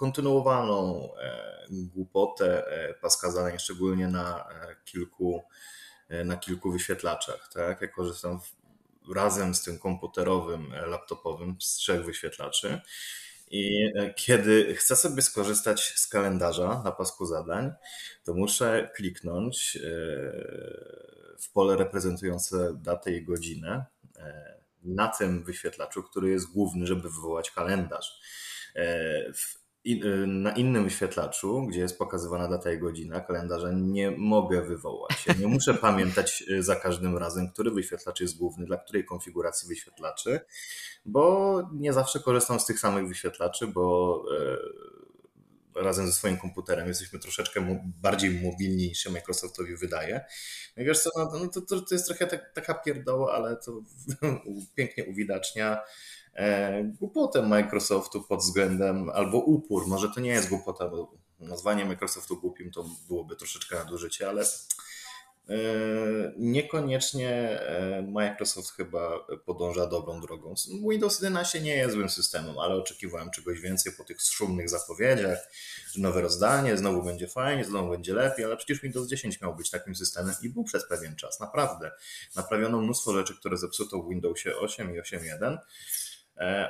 kontynuowaną 0.00 1.08
głupotę 1.70 2.64
paskazania, 3.00 3.58
szczególnie 3.58 4.08
na 4.08 4.48
kilku, 4.84 5.42
na 6.24 6.36
kilku 6.36 6.72
wyświetlaczach. 6.72 7.50
Tak? 7.52 7.82
Ja 7.82 7.88
korzystam 7.88 8.40
razem 9.14 9.54
z 9.54 9.62
tym 9.62 9.78
komputerowym, 9.78 10.72
e, 10.74 10.86
laptopowym 10.86 11.56
z 11.60 11.74
trzech 11.74 12.04
wyświetlaczy. 12.04 12.80
I 13.50 13.92
e, 13.94 14.14
kiedy 14.14 14.74
chcę 14.74 14.96
sobie 14.96 15.22
skorzystać 15.22 15.92
z 15.96 16.06
kalendarza 16.06 16.82
na 16.84 16.92
pasku 16.92 17.26
zadań, 17.26 17.72
to 18.24 18.34
muszę 18.34 18.90
kliknąć 18.96 19.76
e, 19.76 19.80
w 21.40 21.52
pole 21.52 21.76
reprezentujące 21.76 22.74
datę 22.74 23.12
i 23.12 23.24
godzinę 23.24 23.84
na 24.82 25.08
tym 25.08 25.44
wyświetlaczu, 25.44 26.02
który 26.02 26.30
jest 26.30 26.52
główny, 26.52 26.86
żeby 26.86 27.02
wywołać 27.02 27.50
kalendarz. 27.50 28.20
W 29.34 29.59
Y, 29.86 30.26
na 30.26 30.52
innym 30.52 30.84
wyświetlaczu, 30.84 31.66
gdzie 31.66 31.80
jest 31.80 31.98
pokazywana 31.98 32.48
data 32.48 32.72
i 32.72 32.78
godzina 32.78 33.20
kalendarza, 33.20 33.68
nie 33.72 34.10
mogę 34.10 34.62
wywołać. 34.62 35.26
Ja 35.26 35.34
nie 35.34 35.46
muszę 35.46 35.74
pamiętać 35.88 36.44
y, 36.50 36.62
za 36.62 36.76
każdym 36.76 37.18
razem, 37.18 37.50
który 37.50 37.70
wyświetlacz 37.70 38.20
jest 38.20 38.36
główny, 38.36 38.66
dla 38.66 38.76
której 38.76 39.04
konfiguracji 39.04 39.68
wyświetlaczy, 39.68 40.40
bo 41.04 41.62
nie 41.72 41.92
zawsze 41.92 42.20
korzystam 42.20 42.60
z 42.60 42.66
tych 42.66 42.78
samych 42.78 43.08
wyświetlaczy, 43.08 43.66
bo 43.66 44.22
y, 45.76 45.82
razem 45.82 46.06
ze 46.06 46.12
swoim 46.12 46.38
komputerem 46.38 46.88
jesteśmy 46.88 47.18
troszeczkę 47.18 47.80
bardziej 48.02 48.30
mobilni 48.30 48.88
niż 48.88 48.98
się 48.98 49.10
Microsoftowi 49.10 49.76
wydaje. 49.76 50.24
No 50.76 50.84
wiesz 50.84 51.00
co, 51.00 51.10
no, 51.16 51.48
to, 51.48 51.60
to, 51.60 51.80
to 51.80 51.94
jest 51.94 52.06
trochę 52.06 52.26
tak, 52.26 52.52
taka 52.54 52.74
pierdoła, 52.74 53.32
ale 53.32 53.56
to 53.56 53.82
pięknie 54.76 55.04
uwidacznia 55.04 55.80
głupotę 56.98 57.42
Microsoftu 57.42 58.22
pod 58.22 58.40
względem, 58.40 59.10
albo 59.10 59.38
upór, 59.38 59.86
może 59.86 60.08
to 60.08 60.20
nie 60.20 60.30
jest 60.30 60.48
głupota, 60.48 60.88
bo 60.88 61.12
nazwanie 61.40 61.84
Microsoftu 61.84 62.40
głupim 62.40 62.70
to 62.70 62.84
byłoby 63.08 63.36
troszeczkę 63.36 63.76
nadużycie, 63.76 64.28
ale 64.28 64.42
e, 64.42 65.56
niekoniecznie 66.38 67.30
e, 67.30 68.02
Microsoft 68.02 68.70
chyba 68.70 69.26
podąża 69.46 69.86
dobrą 69.86 70.20
drogą. 70.20 70.54
Windows 70.90 71.20
11 71.20 71.60
nie 71.60 71.76
jest 71.76 71.94
złym 71.94 72.08
systemem, 72.08 72.58
ale 72.58 72.74
oczekiwałem 72.74 73.30
czegoś 73.30 73.60
więcej 73.60 73.92
po 73.92 74.04
tych 74.04 74.20
szumnych 74.20 74.68
zapowiedziach, 74.68 75.50
że 75.92 76.02
nowe 76.02 76.20
rozdanie, 76.20 76.76
znowu 76.76 77.02
będzie 77.02 77.28
fajnie, 77.28 77.64
znowu 77.64 77.90
będzie 77.90 78.14
lepiej, 78.14 78.44
ale 78.44 78.56
przecież 78.56 78.80
Windows 78.80 79.08
10 79.08 79.40
miał 79.40 79.56
być 79.56 79.70
takim 79.70 79.96
systemem 79.96 80.34
i 80.42 80.48
był 80.48 80.64
przez 80.64 80.88
pewien 80.88 81.16
czas, 81.16 81.40
naprawdę. 81.40 81.90
Naprawiono 82.36 82.80
mnóstwo 82.80 83.12
rzeczy, 83.12 83.36
które 83.36 83.56
zepsuto 83.56 84.02
w 84.02 84.08
Windowsie 84.08 84.56
8 84.56 84.94
i 84.96 85.00
8.1 85.00 85.44
E, 85.44 85.58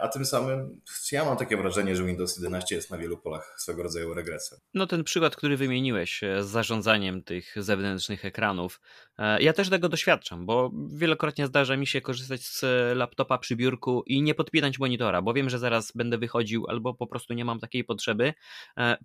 a 0.00 0.08
tym 0.08 0.24
samym 0.24 0.80
ja 1.12 1.24
mam 1.24 1.36
takie 1.36 1.56
wrażenie, 1.56 1.96
że 1.96 2.04
Windows 2.04 2.36
11 2.36 2.74
jest 2.74 2.90
na 2.90 2.98
wielu 2.98 3.18
polach 3.18 3.54
swego 3.58 3.82
rodzaju 3.82 4.14
regresem. 4.14 4.58
No 4.74 4.86
ten 4.86 5.04
przykład, 5.04 5.36
który 5.36 5.56
wymieniłeś 5.56 6.22
e, 6.22 6.42
z 6.42 6.46
zarządzaniem 6.46 7.22
tych 7.22 7.54
zewnętrznych 7.56 8.24
ekranów, 8.24 8.80
e, 9.18 9.42
ja 9.42 9.52
też 9.52 9.70
tego 9.70 9.88
doświadczam, 9.88 10.46
bo 10.46 10.70
wielokrotnie 10.92 11.46
zdarza 11.46 11.76
mi 11.76 11.86
się 11.86 12.00
korzystać 12.00 12.42
z 12.42 12.64
laptopa 12.96 13.38
przy 13.38 13.56
biurku 13.56 14.02
i 14.06 14.22
nie 14.22 14.34
podpinać 14.34 14.78
monitora, 14.78 15.22
bo 15.22 15.32
wiem, 15.34 15.50
że 15.50 15.58
zaraz 15.58 15.92
będę 15.92 16.18
wychodził 16.18 16.66
albo 16.68 16.94
po 16.94 17.06
prostu 17.06 17.34
nie 17.34 17.44
mam 17.44 17.60
takiej 17.60 17.84
potrzeby. 17.84 18.34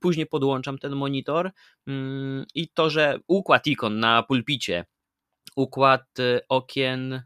Później 0.01 0.25
podłączam 0.25 0.77
ten 0.77 0.95
monitor 0.95 1.51
mm, 1.87 2.45
i 2.55 2.69
to, 2.69 2.89
że 2.89 3.19
układ 3.27 3.67
ikon 3.67 3.99
na 3.99 4.23
pulpicie, 4.23 4.85
układ 5.55 6.05
okien, 6.49 7.23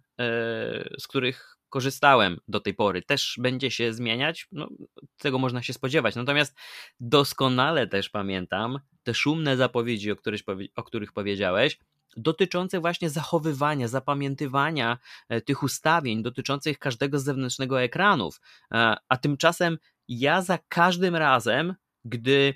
z 1.00 1.08
których 1.08 1.59
korzystałem 1.70 2.40
do 2.48 2.60
tej 2.60 2.74
pory, 2.74 3.02
też 3.02 3.36
będzie 3.42 3.72
się 3.72 3.94
zmieniać, 3.94 4.48
no, 4.52 4.70
tego 5.18 5.40
można 5.40 5.64
się 5.64 5.74
spodziewać. 5.74 6.16
Natomiast 6.16 6.58
doskonale 7.00 7.88
też 7.88 8.10
pamiętam 8.10 8.80
te 9.04 9.14
szumne 9.14 9.58
zapowiedzi, 9.58 10.12
o 10.12 10.16
których, 10.16 10.42
o 10.76 10.84
których 10.84 11.14
powiedziałeś, 11.14 11.80
dotyczące 12.18 12.80
właśnie 12.80 13.10
zachowywania, 13.10 13.88
zapamiętywania 13.88 14.98
e, 15.30 15.42
tych 15.42 15.64
ustawień 15.64 16.24
dotyczących 16.24 16.80
każdego 16.80 17.20
zewnętrznego 17.20 17.82
ekranów. 17.82 18.42
E, 18.74 18.96
a 19.10 19.18
tymczasem 19.18 19.78
ja 20.08 20.42
za 20.42 20.60
każdym 20.68 21.16
razem, 21.16 21.76
gdy 22.06 22.54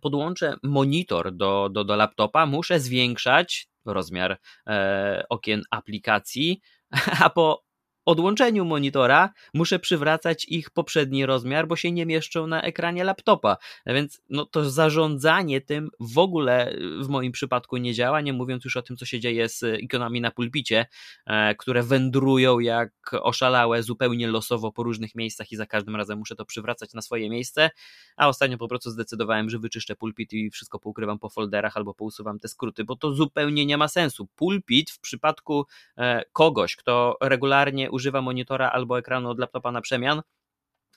podłączę 0.00 0.56
monitor 0.62 1.36
do, 1.36 1.68
do, 1.72 1.84
do 1.84 1.96
laptopa, 1.96 2.46
muszę 2.46 2.80
zwiększać 2.80 3.68
rozmiar 3.84 4.38
e, 4.66 5.24
okien 5.28 5.62
aplikacji, 5.70 6.60
a 7.24 7.30
po 7.30 7.63
odłączeniu 8.06 8.64
monitora 8.64 9.32
muszę 9.54 9.78
przywracać 9.78 10.44
ich 10.44 10.70
poprzedni 10.70 11.26
rozmiar, 11.26 11.68
bo 11.68 11.76
się 11.76 11.92
nie 11.92 12.06
mieszczą 12.06 12.46
na 12.46 12.62
ekranie 12.62 13.04
laptopa. 13.04 13.56
Więc 13.86 14.22
no, 14.30 14.46
to 14.46 14.70
zarządzanie 14.70 15.60
tym 15.60 15.90
w 16.00 16.18
ogóle 16.18 16.76
w 17.02 17.08
moim 17.08 17.32
przypadku 17.32 17.76
nie 17.76 17.94
działa, 17.94 18.20
nie 18.20 18.32
mówiąc 18.32 18.64
już 18.64 18.76
o 18.76 18.82
tym, 18.82 18.96
co 18.96 19.06
się 19.06 19.20
dzieje 19.20 19.48
z 19.48 19.80
ikonami 19.80 20.20
na 20.20 20.30
pulpicie, 20.30 20.86
e, 21.26 21.54
które 21.54 21.82
wędrują 21.82 22.58
jak 22.58 22.92
oszalałe, 23.12 23.82
zupełnie 23.82 24.28
losowo 24.28 24.72
po 24.72 24.82
różnych 24.82 25.14
miejscach 25.14 25.52
i 25.52 25.56
za 25.56 25.66
każdym 25.66 25.96
razem 25.96 26.18
muszę 26.18 26.36
to 26.36 26.44
przywracać 26.44 26.94
na 26.94 27.02
swoje 27.02 27.30
miejsce, 27.30 27.70
a 28.16 28.28
ostatnio 28.28 28.58
po 28.58 28.68
prostu 28.68 28.90
zdecydowałem, 28.90 29.50
że 29.50 29.58
wyczyszczę 29.58 29.96
pulpit 29.96 30.32
i 30.32 30.50
wszystko 30.50 30.78
poukrywam 30.78 31.18
po 31.18 31.28
folderach 31.28 31.76
albo 31.76 31.94
pousuwam 31.94 32.38
te 32.38 32.48
skróty, 32.48 32.84
bo 32.84 32.96
to 32.96 33.14
zupełnie 33.14 33.66
nie 33.66 33.76
ma 33.76 33.88
sensu. 33.88 34.26
Pulpit 34.36 34.90
w 34.90 35.00
przypadku 35.00 35.66
e, 35.98 36.22
kogoś, 36.32 36.76
kto 36.76 37.16
regularnie 37.20 37.90
używa 37.94 38.22
monitora 38.22 38.70
albo 38.70 38.98
ekranu 38.98 39.30
od 39.30 39.38
laptopa 39.38 39.72
na 39.72 39.80
przemian, 39.80 40.22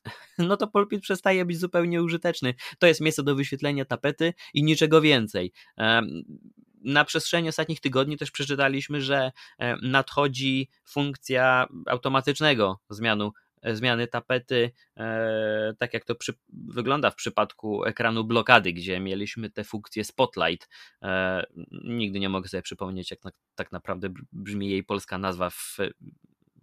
no 0.37 0.57
to 0.57 0.67
pulpit 0.67 1.01
przestaje 1.01 1.45
być 1.45 1.59
zupełnie 1.59 2.03
użyteczny. 2.03 2.53
To 2.79 2.87
jest 2.87 3.01
miejsce 3.01 3.23
do 3.23 3.35
wyświetlenia 3.35 3.85
tapety 3.85 4.33
i 4.53 4.63
niczego 4.63 5.01
więcej. 5.01 5.53
Na 6.83 7.05
przestrzeni 7.05 7.49
ostatnich 7.49 7.79
tygodni 7.79 8.17
też 8.17 8.31
przeczytaliśmy, 8.31 9.01
że 9.01 9.31
nadchodzi 9.81 10.69
funkcja 10.85 11.67
automatycznego 11.85 12.79
zmianu 12.89 13.31
E, 13.61 13.75
zmiany 13.75 14.07
tapety, 14.07 14.71
e, 14.97 15.73
tak 15.77 15.93
jak 15.93 16.05
to 16.05 16.15
przy, 16.15 16.33
wygląda 16.49 17.11
w 17.11 17.15
przypadku 17.15 17.85
ekranu 17.85 18.23
blokady, 18.23 18.73
gdzie 18.73 18.99
mieliśmy 18.99 19.49
tę 19.49 19.63
funkcję 19.63 20.03
Spotlight. 20.03 20.69
E, 21.01 21.43
nigdy 21.83 22.19
nie 22.19 22.29
mogę 22.29 22.49
sobie 22.49 22.61
przypomnieć, 22.61 23.11
jak 23.11 23.19
tak 23.55 23.71
naprawdę 23.71 24.09
brzmi 24.31 24.69
jej 24.69 24.83
polska 24.83 25.17
nazwa 25.17 25.49
w 25.49 25.77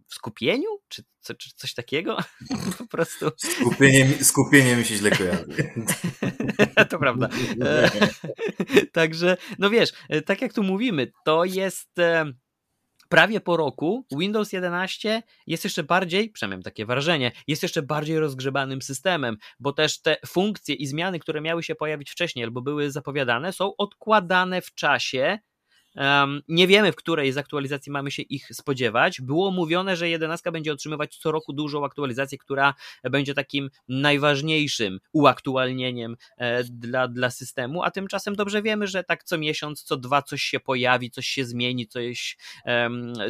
skupieniu? 0.09 0.69
Czy, 0.89 1.03
co, 1.21 1.35
czy, 1.35 1.51
coś 1.57 1.75
takiego? 1.75 2.17
po 2.79 2.87
prostu. 2.87 3.31
Skupienie, 3.37 4.25
skupienie 4.25 4.77
mi 4.77 4.85
się 4.85 4.97
źle 4.97 5.11
kojarzy. 5.11 5.73
to 6.91 6.99
prawda. 6.99 7.29
Także, 8.93 9.37
no 9.59 9.71
wiesz, 9.71 9.93
tak 10.27 10.43
jak 10.43 10.53
tu 10.53 10.63
mówimy, 10.63 11.13
to 11.25 11.45
jest 11.45 11.91
prawie 13.09 13.41
po 13.41 13.57
roku 13.57 14.07
Windows 14.19 14.53
11 14.53 15.23
jest 15.47 15.65
jeszcze 15.65 15.83
bardziej, 15.83 16.31
przynajmniej 16.31 16.65
takie 16.65 16.87
wrażenie, 16.87 17.33
jest 17.47 17.63
jeszcze 17.63 17.83
bardziej 17.83 18.19
rozgrzebanym 18.19 18.83
systemem, 18.83 19.37
bo 19.61 19.73
też 19.73 20.01
te 20.03 20.17
funkcje 20.27 20.75
i 20.75 20.87
zmiany, 20.87 21.19
które 21.19 21.41
miały 21.41 21.63
się 21.63 21.75
pojawić 21.75 22.11
wcześniej 22.11 22.45
albo 22.45 22.63
były 22.63 22.91
zapowiadane, 22.91 23.53
są 23.53 23.77
odkładane 23.77 24.63
w 24.63 24.75
czasie 24.75 25.39
nie 26.49 26.67
wiemy, 26.67 26.93
w 26.93 26.97
której 26.97 27.33
z 27.33 27.39
aktualizacji 27.39 27.93
mamy 27.93 28.11
się 28.11 28.23
ich 28.23 28.49
spodziewać. 28.53 29.21
Było 29.21 29.51
mówione, 29.51 29.97
że 29.97 30.09
11 30.09 30.53
będzie 30.53 30.73
otrzymywać 30.73 31.17
co 31.17 31.33
roku 31.33 31.53
dużą 31.53 31.85
aktualizację, 31.85 32.39
która 32.39 32.75
będzie 33.05 33.35
takim 33.35 33.71
najważniejszym 33.89 35.01
uaktualnieniem 35.13 36.17
e, 36.37 36.65
dla, 36.65 37.09
dla 37.09 37.31
systemu, 37.31 37.83
a 37.83 37.91
tymczasem 37.91 38.37
dobrze 38.37 38.63
wiemy, 38.63 38.87
że 38.87 39.05
tak 39.05 39.25
co 39.25 39.39
miesiąc, 39.39 39.83
co 39.83 39.97
dwa 39.97 40.23
coś 40.23 40.43
się 40.43 40.61
pojawi, 40.61 41.11
coś 41.11 41.27
się 41.27 41.45
zmieni, 41.45 41.87
coś 41.87 42.37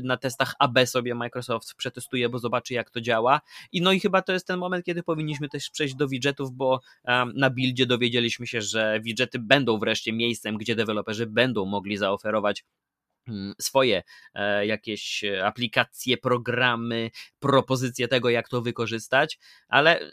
na 0.02 0.16
testach 0.16 0.54
AB 0.58 0.78
sobie 0.86 1.14
Microsoft 1.14 1.74
przetestuje, 1.74 2.28
bo 2.28 2.38
zobaczy 2.38 2.74
jak 2.74 2.90
to 2.90 3.00
działa. 3.00 3.40
I 3.72 3.82
no 3.82 3.92
i 3.92 4.00
chyba 4.00 4.22
to 4.22 4.32
jest 4.32 4.46
ten 4.46 4.58
moment, 4.58 4.84
kiedy 4.84 5.02
powinniśmy 5.02 5.48
też 5.48 5.70
przejść 5.70 5.94
do 5.94 6.08
widgetów, 6.08 6.52
bo 6.52 6.80
na 7.34 7.50
buildzie 7.50 7.86
dowiedzieliśmy 7.86 8.46
się, 8.46 8.62
że 8.62 9.00
widgety 9.02 9.38
będą 9.38 9.78
wreszcie 9.78 10.12
miejscem, 10.12 10.56
gdzie 10.56 10.74
deweloperzy 10.74 11.26
będą 11.26 11.64
mogli 11.64 11.96
zaoferować 11.96 12.53
Mm, 13.28 13.54
swoje 13.60 14.02
e, 14.34 14.66
jakieś 14.66 15.24
aplikacje, 15.44 16.16
programy, 16.16 17.10
propozycje 17.38 18.08
tego, 18.08 18.30
jak 18.30 18.48
to 18.48 18.62
wykorzystać, 18.62 19.38
ale 19.68 20.10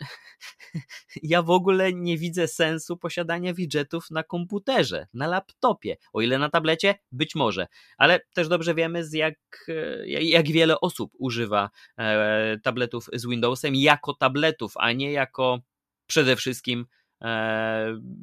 ja 1.24 1.42
w 1.42 1.50
ogóle 1.50 1.94
nie 1.94 2.18
widzę 2.18 2.48
sensu 2.48 2.98
posiadania 2.98 3.54
widgetów 3.54 4.12
na 4.12 4.24
komputerze, 4.24 5.08
na 5.14 5.28
laptopie. 5.28 5.98
O 6.14 6.22
ile 6.22 6.38
na 6.38 6.50
tablecie, 6.50 6.96
być 7.12 7.36
może, 7.36 7.68
ale 7.98 8.20
też 8.34 8.48
dobrze 8.48 8.76
wiemy, 8.76 9.06
z 9.06 9.14
jak, 9.14 9.36
e, 9.68 10.08
jak 10.08 10.48
wiele 10.48 10.80
osób 10.80 11.12
używa 11.20 11.70
e, 11.98 12.60
tabletów 12.64 13.10
z 13.14 13.26
Windowsem 13.26 13.76
jako 13.76 14.14
tabletów, 14.14 14.74
a 14.76 14.92
nie 14.92 15.12
jako 15.12 15.60
przede 16.08 16.36
wszystkim 16.36 16.86
E, 17.01 17.01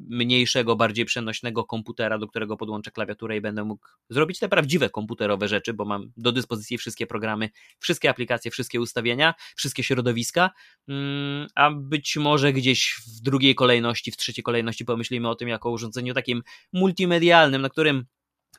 mniejszego, 0.08 0.76
bardziej 0.76 1.04
przenośnego 1.04 1.64
komputera, 1.64 2.18
do 2.18 2.28
którego 2.28 2.56
podłączę 2.56 2.90
klawiaturę 2.90 3.36
i 3.36 3.40
będę 3.40 3.64
mógł 3.64 3.86
zrobić 4.10 4.38
te 4.38 4.48
prawdziwe 4.48 4.90
komputerowe 4.90 5.48
rzeczy, 5.48 5.74
bo 5.74 5.84
mam 5.84 6.12
do 6.16 6.32
dyspozycji 6.32 6.78
wszystkie 6.78 7.06
programy, 7.06 7.50
wszystkie 7.78 8.10
aplikacje, 8.10 8.50
wszystkie 8.50 8.80
ustawienia, 8.80 9.34
wszystkie 9.56 9.82
środowiska, 9.82 10.50
mm, 10.88 11.46
a 11.54 11.70
być 11.70 12.16
może 12.16 12.52
gdzieś 12.52 13.00
w 13.06 13.20
drugiej 13.20 13.54
kolejności, 13.54 14.12
w 14.12 14.16
trzeciej 14.16 14.42
kolejności 14.42 14.84
pomyślimy 14.84 15.28
o 15.28 15.34
tym 15.34 15.48
jako 15.48 15.70
urządzeniu 15.70 16.14
takim 16.14 16.42
multimedialnym, 16.72 17.62
na 17.62 17.68
którym 17.68 18.04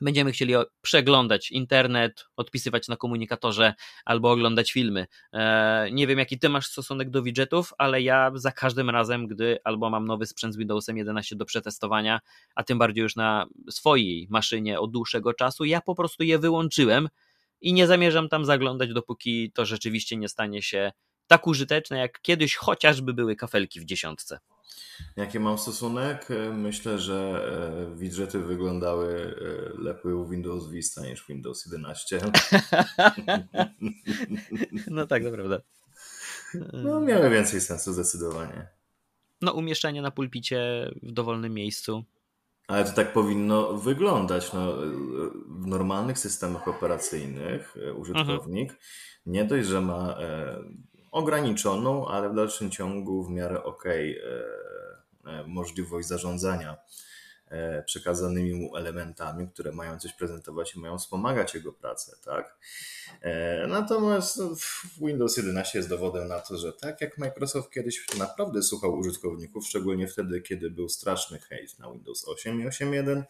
będziemy 0.00 0.32
chcieli 0.32 0.54
przeglądać 0.82 1.50
internet, 1.50 2.26
odpisywać 2.36 2.88
na 2.88 2.96
komunikatorze 2.96 3.74
albo 4.04 4.30
oglądać 4.30 4.72
filmy. 4.72 5.06
E, 5.32 5.88
nie 5.92 6.06
wiem, 6.06 6.18
jaki 6.18 6.38
ty 6.38 6.48
masz 6.48 6.66
stosunek 6.66 7.10
do 7.10 7.22
widgetów, 7.22 7.72
ale 7.78 8.02
ja 8.02 8.30
za 8.34 8.52
każdym 8.52 8.90
razem, 8.90 9.26
gdy 9.26 9.58
albo 9.64 9.90
mam 9.90 10.06
nowy 10.06 10.26
sprzęt 10.26 10.54
z 10.54 10.56
Windowsem 10.56 10.96
11 10.96 11.36
do 11.36 11.44
przetestowania, 11.44 12.20
a 12.54 12.64
tym 12.64 12.78
bardziej 12.78 13.02
już 13.02 13.16
na 13.16 13.46
swojej 13.70 14.26
maszynie 14.30 14.80
od 14.80 14.90
dłuższego 14.90 15.34
czasu, 15.34 15.64
ja 15.64 15.80
po 15.80 15.94
prostu 15.94 16.22
je 16.22 16.38
wyłączyłem 16.38 17.08
i 17.60 17.72
nie 17.72 17.86
zamierzam 17.86 18.28
tam 18.28 18.44
zaglądać, 18.44 18.92
dopóki 18.92 19.52
to 19.52 19.64
rzeczywiście 19.64 20.16
nie 20.16 20.28
stanie 20.28 20.62
się 20.62 20.92
tak 21.26 21.46
użyteczne, 21.46 21.98
jak 21.98 22.20
kiedyś 22.20 22.56
chociażby 22.56 23.14
były 23.14 23.36
kafelki 23.36 23.80
w 23.80 23.84
dziesiątce. 23.84 24.38
Jaki 25.16 25.40
mam 25.40 25.58
stosunek? 25.58 26.28
Myślę, 26.54 26.98
że 26.98 27.44
e, 27.92 27.96
widgety 27.96 28.38
wyglądały 28.38 29.36
e, 29.76 29.82
lepiej 29.82 30.12
u 30.12 30.28
Windows 30.28 30.68
Vista 30.68 31.06
niż 31.06 31.26
Windows 31.28 31.66
11. 31.66 32.20
No 34.90 35.06
tak, 35.06 35.22
to 35.22 35.30
prawda. 35.30 35.60
No, 36.72 37.00
miały 37.00 37.30
więcej 37.30 37.60
sensu 37.60 37.92
zdecydowanie. 37.92 38.68
No, 39.40 39.52
umieszczanie 39.52 40.02
na 40.02 40.10
pulpicie 40.10 40.90
w 41.02 41.12
dowolnym 41.12 41.54
miejscu. 41.54 42.04
Ale 42.68 42.84
to 42.84 42.92
tak 42.92 43.12
powinno 43.12 43.72
wyglądać. 43.72 44.52
No, 44.52 44.76
w 45.48 45.66
normalnych 45.66 46.18
systemach 46.18 46.68
operacyjnych 46.68 47.76
e, 47.86 47.92
użytkownik 47.92 48.70
mhm. 48.70 48.78
nie 49.26 49.44
dość, 49.44 49.68
że 49.68 49.80
ma 49.80 50.16
ograniczoną, 51.10 52.08
ale 52.08 52.30
w 52.30 52.34
dalszym 52.34 52.70
ciągu 52.70 53.24
w 53.24 53.30
miarę 53.30 53.62
ok 53.62 53.84
E, 53.86 54.59
możliwość 55.46 56.08
zarządzania 56.08 56.76
e, 57.48 57.82
przekazanymi 57.82 58.54
mu 58.54 58.76
elementami, 58.76 59.48
które 59.48 59.72
mają 59.72 59.98
coś 59.98 60.12
prezentować 60.12 60.74
i 60.74 60.80
mają 60.80 60.98
wspomagać 60.98 61.54
jego 61.54 61.72
pracę, 61.72 62.16
tak? 62.24 62.58
E, 63.20 63.66
natomiast 63.66 64.38
no, 64.38 64.50
Windows 65.06 65.36
11 65.36 65.78
jest 65.78 65.88
dowodem 65.88 66.28
na 66.28 66.40
to, 66.40 66.58
że 66.58 66.72
tak 66.72 67.00
jak 67.00 67.18
Microsoft 67.18 67.70
kiedyś 67.70 68.18
naprawdę 68.18 68.62
słuchał 68.62 68.98
użytkowników, 68.98 69.66
szczególnie 69.66 70.08
wtedy, 70.08 70.40
kiedy 70.40 70.70
był 70.70 70.88
straszny 70.88 71.38
hejt 71.38 71.78
na 71.78 71.92
Windows 71.92 72.28
8 72.28 72.60
i 72.60 72.64
8.1, 72.64 73.18
E, 73.18 73.24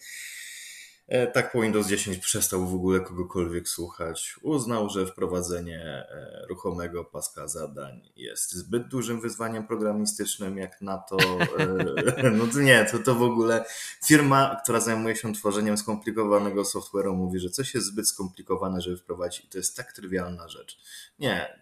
tak 1.33 1.53
po 1.53 1.61
Windows 1.61 1.87
10 1.87 2.19
przestał 2.19 2.67
w 2.67 2.75
ogóle 2.75 3.01
kogokolwiek 3.01 3.69
słuchać. 3.69 4.37
Uznał, 4.43 4.89
że 4.89 5.07
wprowadzenie 5.07 5.83
e, 5.83 6.47
ruchomego 6.49 7.05
paska 7.05 7.49
zadań 7.49 8.11
jest 8.17 8.53
zbyt 8.53 8.89
dużym 8.89 9.21
wyzwaniem 9.21 9.67
programistycznym, 9.67 10.59
jak 10.59 10.81
na 10.81 10.99
to. 10.99 11.17
E, 11.59 12.31
no 12.39 12.61
nie, 12.61 12.85
to, 12.85 12.99
to 12.99 13.15
w 13.15 13.23
ogóle 13.23 13.65
firma, 14.07 14.61
która 14.63 14.81
zajmuje 14.81 15.17
się 15.17 15.33
tworzeniem 15.33 15.79
skomplikowanego 15.79 16.63
software'u, 16.63 17.17
mówi, 17.17 17.39
że 17.39 17.51
coś 17.51 17.75
jest 17.75 17.87
zbyt 17.87 18.09
skomplikowane, 18.09 18.81
żeby 18.81 18.97
wprowadzić 18.97 19.45
i 19.45 19.49
to 19.49 19.59
jest 19.59 19.77
tak 19.77 19.93
trywialna 19.93 20.49
rzecz. 20.49 20.79
Nie. 21.19 21.59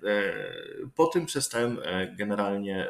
Po 0.94 1.06
tym 1.06 1.26
przestałem 1.26 1.78
generalnie 2.16 2.88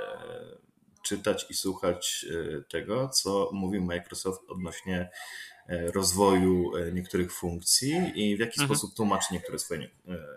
czytać 1.02 1.46
i 1.50 1.54
słuchać 1.54 2.26
tego, 2.68 3.08
co 3.08 3.50
mówił 3.52 3.84
Microsoft 3.84 4.42
odnośnie 4.48 5.10
E, 5.57 5.57
rozwoju 5.68 6.76
e, 6.76 6.92
niektórych 6.92 7.32
funkcji 7.32 8.12
i 8.14 8.37
w 8.37 8.40
jaki 8.40 8.60
mhm. 8.60 8.68
sposób 8.68 8.96
tłumaczy 8.96 9.26
niektóre 9.32 9.58
swoje 9.58 9.80
e, 9.80 9.88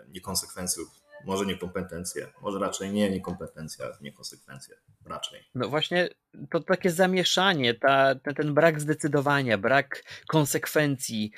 niekonsekwencje 0.08 0.82
lub 0.82 0.90
może 1.24 1.46
niekompetencje, 1.46 2.26
może 2.42 2.58
raczej 2.58 2.90
nie 2.90 3.10
niekompetencja, 3.10 3.86
niekonsekwencje, 4.00 4.74
raczej. 5.06 5.44
No 5.54 5.68
właśnie 5.68 6.08
to 6.50 6.60
takie 6.60 6.90
zamieszanie, 6.90 7.74
ta, 7.74 8.14
ten, 8.14 8.34
ten 8.34 8.54
brak 8.54 8.80
zdecydowania, 8.80 9.58
brak 9.58 10.04
konsekwencji, 10.26 11.32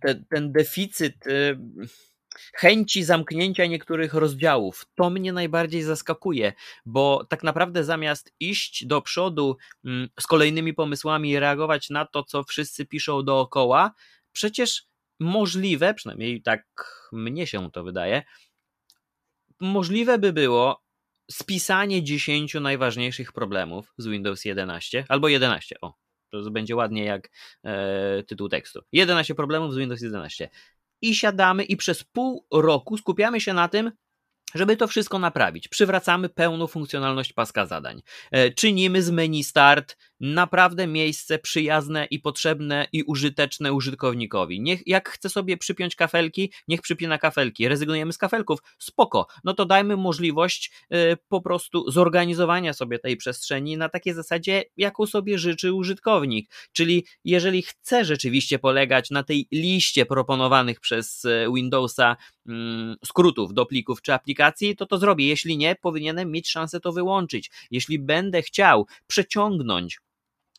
ten, 0.00 0.24
ten 0.30 0.52
deficyt 0.52 1.14
chęci 2.54 3.04
zamknięcia 3.04 3.66
niektórych 3.66 4.14
rozdziałów. 4.14 4.86
To 4.94 5.10
mnie 5.10 5.32
najbardziej 5.32 5.82
zaskakuje, 5.82 6.52
bo 6.86 7.24
tak 7.28 7.42
naprawdę 7.42 7.84
zamiast 7.84 8.34
iść 8.40 8.86
do 8.86 9.02
przodu 9.02 9.56
mm, 9.84 10.08
z 10.20 10.26
kolejnymi 10.26 10.74
pomysłami 10.74 11.30
i 11.30 11.38
reagować 11.38 11.90
na 11.90 12.06
to, 12.06 12.24
co 12.24 12.44
wszyscy 12.44 12.86
piszą 12.86 13.22
dookoła, 13.22 13.92
przecież 14.32 14.86
możliwe, 15.20 15.94
przynajmniej 15.94 16.42
tak 16.42 16.64
mnie 17.12 17.46
się 17.46 17.70
to 17.70 17.84
wydaje, 17.84 18.22
możliwe 19.60 20.18
by 20.18 20.32
było 20.32 20.82
spisanie 21.30 22.02
10 22.02 22.54
najważniejszych 22.54 23.32
problemów 23.32 23.92
z 23.98 24.06
Windows 24.06 24.44
11 24.44 25.04
albo 25.08 25.28
11. 25.28 25.76
O, 25.80 25.94
to 26.30 26.50
będzie 26.50 26.76
ładnie 26.76 27.04
jak 27.04 27.30
e, 27.64 28.22
tytuł 28.22 28.48
tekstu. 28.48 28.80
11 28.92 29.34
problemów 29.34 29.72
z 29.72 29.76
Windows 29.76 30.00
11 30.00 30.48
i 31.02 31.14
siadamy 31.14 31.64
i 31.64 31.76
przez 31.76 32.04
pół 32.04 32.46
roku 32.52 32.96
skupiamy 32.96 33.40
się 33.40 33.54
na 33.54 33.68
tym, 33.68 33.92
żeby 34.54 34.76
to 34.76 34.86
wszystko 34.86 35.18
naprawić. 35.18 35.68
Przywracamy 35.68 36.28
pełną 36.28 36.66
funkcjonalność 36.66 37.32
paska 37.32 37.66
zadań. 37.66 38.02
E, 38.30 38.50
czynimy 38.50 39.02
z 39.02 39.10
menu 39.10 39.44
start 39.44 39.96
naprawdę 40.22 40.86
miejsce 40.86 41.38
przyjazne 41.38 42.06
i 42.10 42.18
potrzebne 42.18 42.86
i 42.92 43.02
użyteczne 43.02 43.72
użytkownikowi. 43.72 44.60
Niech, 44.60 44.86
jak 44.86 45.08
chce 45.08 45.28
sobie 45.28 45.56
przypiąć 45.56 45.96
kafelki, 45.96 46.52
niech 46.68 46.82
przypina 46.82 47.18
kafelki. 47.18 47.68
Rezygnujemy 47.68 48.12
z 48.12 48.18
kafelków, 48.18 48.58
spoko. 48.78 49.26
No 49.44 49.54
to 49.54 49.66
dajmy 49.66 49.96
możliwość 49.96 50.72
y, 50.94 51.16
po 51.28 51.40
prostu 51.40 51.90
zorganizowania 51.90 52.72
sobie 52.72 52.98
tej 52.98 53.16
przestrzeni 53.16 53.76
na 53.76 53.88
takiej 53.88 54.14
zasadzie, 54.14 54.64
jaką 54.76 55.06
sobie 55.06 55.38
życzy 55.38 55.72
użytkownik. 55.72 56.50
Czyli 56.72 57.06
jeżeli 57.24 57.62
chce 57.62 58.04
rzeczywiście 58.04 58.58
polegać 58.58 59.10
na 59.10 59.22
tej 59.22 59.46
liście 59.52 60.06
proponowanych 60.06 60.80
przez 60.80 61.24
e, 61.24 61.46
Windowsa 61.54 62.16
y, 62.48 62.52
skrótów 63.04 63.54
do 63.54 63.66
plików 63.66 64.02
czy 64.02 64.12
aplikacji, 64.14 64.76
to 64.76 64.86
to 64.86 64.98
zrobię. 64.98 65.26
Jeśli 65.26 65.56
nie, 65.56 65.76
powinienem 65.76 66.30
mieć 66.30 66.50
szansę 66.50 66.80
to 66.80 66.92
wyłączyć. 66.92 67.50
Jeśli 67.70 67.98
będę 67.98 68.42
chciał 68.42 68.86
przeciągnąć 69.06 69.98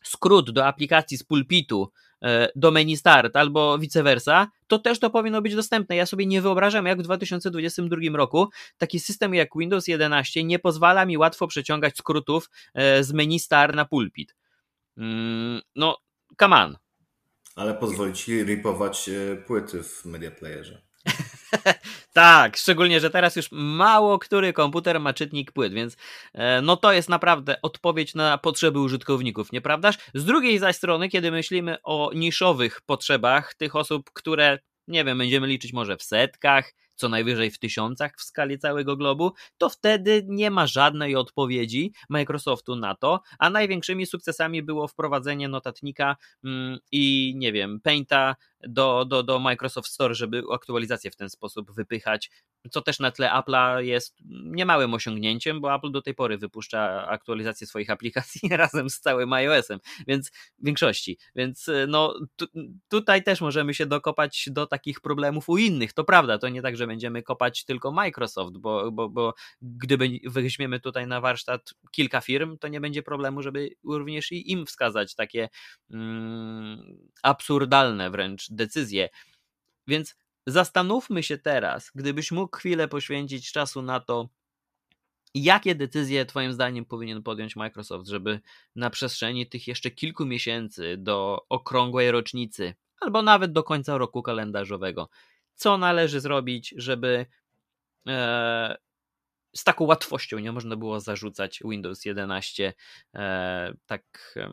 skrót 0.04 0.50
do 0.50 0.66
aplikacji 0.66 1.18
z 1.18 1.22
pulpitu 1.22 1.92
e, 2.22 2.48
do 2.56 2.70
menu 2.70 2.96
start 2.96 3.36
albo 3.36 3.78
vice 3.78 4.02
versa, 4.02 4.48
to 4.66 4.78
też 4.78 4.98
to 4.98 5.10
powinno 5.10 5.42
być 5.42 5.54
dostępne. 5.54 5.96
Ja 5.96 6.06
sobie 6.06 6.26
nie 6.26 6.42
wyobrażam, 6.42 6.86
jak 6.86 6.98
w 6.98 7.02
2022 7.02 7.96
roku 8.14 8.48
taki 8.78 9.00
system 9.00 9.34
jak 9.34 9.48
Windows 9.56 9.88
11 9.88 10.44
nie 10.44 10.58
pozwala 10.58 11.06
mi 11.06 11.18
łatwo 11.18 11.46
przeciągać 11.46 11.96
skrótów 11.96 12.50
e, 12.74 13.04
z 13.04 13.12
menu 13.12 13.38
start 13.38 13.76
na 13.76 13.84
pulpit. 13.84 14.34
Mm, 14.96 15.60
no, 15.76 15.98
come 16.40 16.56
on. 16.56 16.76
Ale 17.56 17.74
pozwoli 17.74 18.12
ci 18.12 18.44
ripować 18.44 19.08
e, 19.08 19.36
płyty 19.36 19.82
w 19.82 20.04
media 20.04 20.30
playerze. 20.30 20.83
tak, 22.12 22.56
szczególnie, 22.56 23.00
że 23.00 23.10
teraz 23.10 23.36
już 23.36 23.48
mało 23.52 24.18
który 24.18 24.52
komputer 24.52 25.00
ma 25.00 25.12
czytnik 25.12 25.52
płyt, 25.52 25.72
więc 25.72 25.96
e, 26.34 26.62
no 26.62 26.76
to 26.76 26.92
jest 26.92 27.08
naprawdę 27.08 27.56
odpowiedź 27.62 28.14
na 28.14 28.38
potrzeby 28.38 28.80
użytkowników, 28.80 29.52
nieprawdaż? 29.52 29.98
Z 30.14 30.24
drugiej 30.24 30.58
zaś 30.58 30.76
strony, 30.76 31.08
kiedy 31.08 31.30
myślimy 31.30 31.76
o 31.82 32.10
niszowych 32.14 32.80
potrzebach 32.80 33.54
tych 33.54 33.76
osób, 33.76 34.10
które 34.12 34.58
nie 34.88 35.04
wiem, 35.04 35.18
będziemy 35.18 35.46
liczyć 35.46 35.72
może 35.72 35.96
w 35.96 36.02
setkach, 36.02 36.72
co 36.94 37.08
najwyżej 37.08 37.50
w 37.50 37.58
tysiącach 37.58 38.12
w 38.16 38.22
skali 38.22 38.58
całego 38.58 38.96
globu, 38.96 39.32
to 39.58 39.68
wtedy 39.68 40.24
nie 40.28 40.50
ma 40.50 40.66
żadnej 40.66 41.16
odpowiedzi 41.16 41.92
Microsoftu 42.08 42.76
na 42.76 42.94
to, 42.94 43.20
a 43.38 43.50
największymi 43.50 44.06
sukcesami 44.06 44.62
było 44.62 44.88
wprowadzenie 44.88 45.48
notatnika 45.48 46.16
mm, 46.44 46.78
i 46.92 47.34
nie 47.36 47.52
wiem, 47.52 47.80
Painta 47.80 48.36
do, 48.68 49.04
do, 49.04 49.22
do 49.22 49.38
Microsoft 49.38 49.88
Store, 49.88 50.14
żeby 50.14 50.42
aktualizacje 50.52 51.10
w 51.10 51.16
ten 51.16 51.30
sposób 51.30 51.72
wypychać, 51.72 52.30
co 52.70 52.82
też 52.82 52.98
na 52.98 53.10
tle 53.10 53.30
Apple'a 53.30 53.78
jest 53.78 54.16
niemałym 54.30 54.94
osiągnięciem, 54.94 55.60
bo 55.60 55.74
Apple 55.74 55.90
do 55.90 56.02
tej 56.02 56.14
pory 56.14 56.38
wypuszcza 56.38 57.06
aktualizacje 57.06 57.66
swoich 57.66 57.90
aplikacji 57.90 58.48
razem 58.56 58.90
z 58.90 59.00
całym 59.00 59.32
iOS-em, 59.32 59.80
więc 60.06 60.30
w 60.30 60.64
większości. 60.64 61.18
Więc 61.36 61.70
no 61.88 62.14
tu, 62.36 62.46
tutaj 62.88 63.22
też 63.22 63.40
możemy 63.40 63.74
się 63.74 63.86
dokopać 63.86 64.48
do 64.50 64.66
takich 64.66 65.00
problemów 65.00 65.48
u 65.48 65.58
innych. 65.58 65.92
To 65.92 66.04
prawda, 66.04 66.38
to 66.38 66.48
nie 66.48 66.62
tak, 66.62 66.76
że 66.76 66.86
będziemy 66.86 67.22
kopać 67.22 67.64
tylko 67.64 67.92
Microsoft, 67.92 68.58
bo, 68.58 68.92
bo, 68.92 69.08
bo 69.08 69.34
gdyby 69.62 70.10
weźmiemy 70.24 70.80
tutaj 70.80 71.06
na 71.06 71.20
warsztat 71.20 71.74
kilka 71.90 72.20
firm, 72.20 72.58
to 72.58 72.68
nie 72.68 72.80
będzie 72.80 73.02
problemu, 73.02 73.42
żeby 73.42 73.70
również 73.84 74.32
i 74.32 74.52
im 74.52 74.66
wskazać 74.66 75.14
takie 75.14 75.48
mm, 75.90 77.08
absurdalne 77.22 78.10
wręcz 78.10 78.50
decyzje. 78.54 79.08
Więc 79.86 80.16
zastanówmy 80.46 81.22
się 81.22 81.38
teraz, 81.38 81.90
gdybyś 81.94 82.32
mógł 82.32 82.56
chwilę 82.56 82.88
poświęcić 82.88 83.52
czasu 83.52 83.82
na 83.82 84.00
to, 84.00 84.28
jakie 85.34 85.74
decyzje 85.74 86.26
Twoim 86.26 86.52
zdaniem 86.52 86.84
powinien 86.84 87.22
podjąć 87.22 87.56
Microsoft, 87.56 88.08
żeby 88.08 88.40
na 88.76 88.90
przestrzeni 88.90 89.46
tych 89.46 89.68
jeszcze 89.68 89.90
kilku 89.90 90.26
miesięcy 90.26 90.96
do 90.98 91.46
okrągłej 91.48 92.10
rocznicy, 92.10 92.74
albo 93.00 93.22
nawet 93.22 93.52
do 93.52 93.62
końca 93.62 93.98
roku 93.98 94.22
kalendarzowego, 94.22 95.08
co 95.54 95.78
należy 95.78 96.20
zrobić, 96.20 96.74
żeby 96.76 97.26
e, 98.08 98.76
z 99.56 99.64
taką 99.64 99.84
łatwością 99.84 100.38
nie 100.38 100.52
można 100.52 100.76
było 100.76 101.00
zarzucać 101.00 101.60
Windows 101.64 102.04
11 102.04 102.74
e, 103.14 103.74
tak 103.86 104.34
e, 104.36 104.50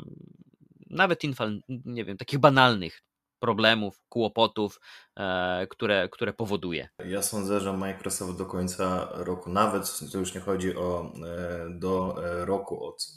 nawet 0.89 1.23
infal, 1.23 1.61
nie 1.69 2.05
wiem, 2.05 2.17
takich 2.17 2.39
banalnych 2.39 3.03
problemów, 3.41 4.01
kłopotów, 4.09 4.79
e, 5.17 5.67
które, 5.69 6.09
które 6.09 6.33
powoduje. 6.33 6.89
Ja 7.05 7.21
sądzę, 7.21 7.59
że 7.59 7.73
Microsoft 7.73 8.37
do 8.37 8.45
końca 8.45 9.07
roku, 9.11 9.49
nawet 9.49 9.99
to 10.11 10.17
już 10.17 10.35
nie 10.35 10.41
chodzi 10.41 10.75
o 10.75 11.13
e, 11.25 11.69
do 11.69 12.23
e, 12.25 12.45
roku 12.45 12.85
od 12.85 13.07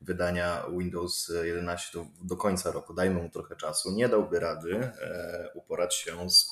wydania 0.00 0.62
Windows 0.78 1.32
11 1.42 1.98
do, 1.98 2.06
do 2.22 2.36
końca 2.36 2.72
roku, 2.72 2.94
dajmy 2.94 3.22
mu 3.22 3.30
trochę 3.30 3.56
czasu, 3.56 3.92
nie 3.92 4.08
dałby 4.08 4.40
rady 4.40 4.90
uporać 5.54 5.94
się 5.94 6.30
z 6.30 6.48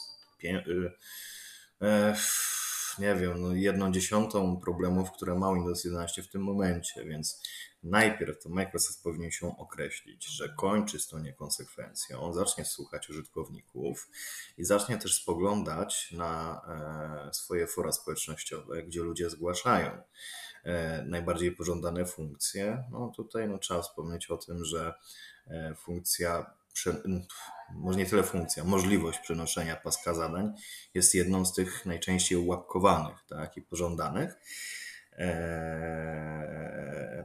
e, 1.83 2.15
nie 2.99 3.15
wiem, 3.15 3.41
no 3.41 3.55
jedną 3.55 3.93
dziesiątą 3.93 4.61
problemów, 4.61 5.13
które 5.13 5.35
ma 5.35 5.55
Windows 5.55 5.85
11 5.85 6.23
w 6.23 6.29
tym 6.29 6.43
momencie, 6.43 7.05
więc 7.05 7.43
najpierw 7.83 8.43
to 8.43 8.49
Microsoft 8.49 9.03
powinien 9.03 9.31
się 9.31 9.57
określić, 9.59 10.27
że 10.27 10.49
kończy 10.49 10.99
z 10.99 11.09
tą 11.09 11.19
niekonsekwencją, 11.19 12.33
zacznie 12.33 12.65
słuchać 12.65 13.11
użytkowników 13.11 14.09
i 14.59 14.65
zacznie 14.65 14.99
też 14.99 15.15
spoglądać 15.15 16.13
na 16.13 16.61
e, 17.29 17.35
swoje 17.35 17.67
fora 17.67 17.93
społecznościowe, 17.93 18.83
gdzie 18.83 19.01
ludzie 19.01 19.31
zgłaszają 19.31 20.03
e, 20.65 21.03
najbardziej 21.03 21.53
pożądane 21.53 22.07
funkcje. 22.07 22.85
No 22.91 23.13
tutaj 23.17 23.49
no, 23.49 23.59
trzeba 23.59 23.83
wspomnieć 23.83 24.31
o 24.31 24.37
tym, 24.37 24.65
że 24.65 24.95
e, 25.47 25.75
funkcja 25.75 26.62
może 27.75 27.99
nie 27.99 28.07
tyle 28.07 28.23
funkcja, 28.23 28.65
możliwość 28.65 29.19
przenoszenia 29.19 29.77
paska 29.77 30.15
zadań 30.15 30.53
jest 30.95 31.15
jedną 31.15 31.45
z 31.45 31.55
tych 31.55 31.87
najczęściej 31.87 32.39
łapkowanych 32.39 33.17
tak, 33.29 33.57
i 33.57 33.63
pożądanych. 33.63 34.35
Eee, 35.19 36.43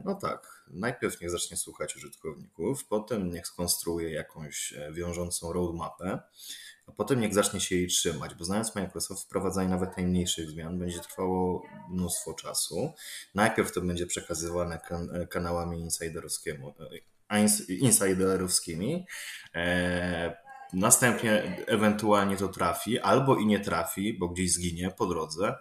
no 0.04 0.14
tak, 0.14 0.64
najpierw 0.70 1.20
niech 1.20 1.30
zacznie 1.30 1.56
słuchać 1.56 1.96
użytkowników, 1.96 2.84
potem 2.84 3.30
niech 3.30 3.46
skonstruuje 3.46 4.10
jakąś 4.10 4.72
e, 4.72 4.92
wiążącą 4.92 5.52
roadmapę, 5.52 6.20
a 6.86 6.92
potem 6.92 7.20
niech 7.20 7.34
zacznie 7.34 7.60
się 7.60 7.76
jej 7.76 7.86
trzymać, 7.86 8.34
bo 8.34 8.44
znając 8.44 8.74
Microsoft, 8.74 9.24
wprowadzanie 9.24 9.68
nawet 9.68 9.96
najmniejszych 9.96 10.50
zmian 10.50 10.78
będzie 10.78 11.00
trwało 11.00 11.62
mnóstwo 11.90 12.34
czasu. 12.34 12.92
Najpierw 13.34 13.72
to 13.72 13.80
będzie 13.80 14.06
przekazywane 14.06 14.78
kan 14.78 15.08
kanałami 15.30 15.80
insiderowskimi, 15.80 16.72
insiderowskimi. 17.68 19.06
E, 19.54 20.48
następnie 20.72 21.64
ewentualnie 21.66 22.36
to 22.36 22.48
trafi, 22.48 22.98
albo 22.98 23.36
i 23.36 23.46
nie 23.46 23.60
trafi, 23.60 24.14
bo 24.14 24.28
gdzieś 24.28 24.52
zginie 24.52 24.90
po 24.90 25.06
drodze. 25.06 25.54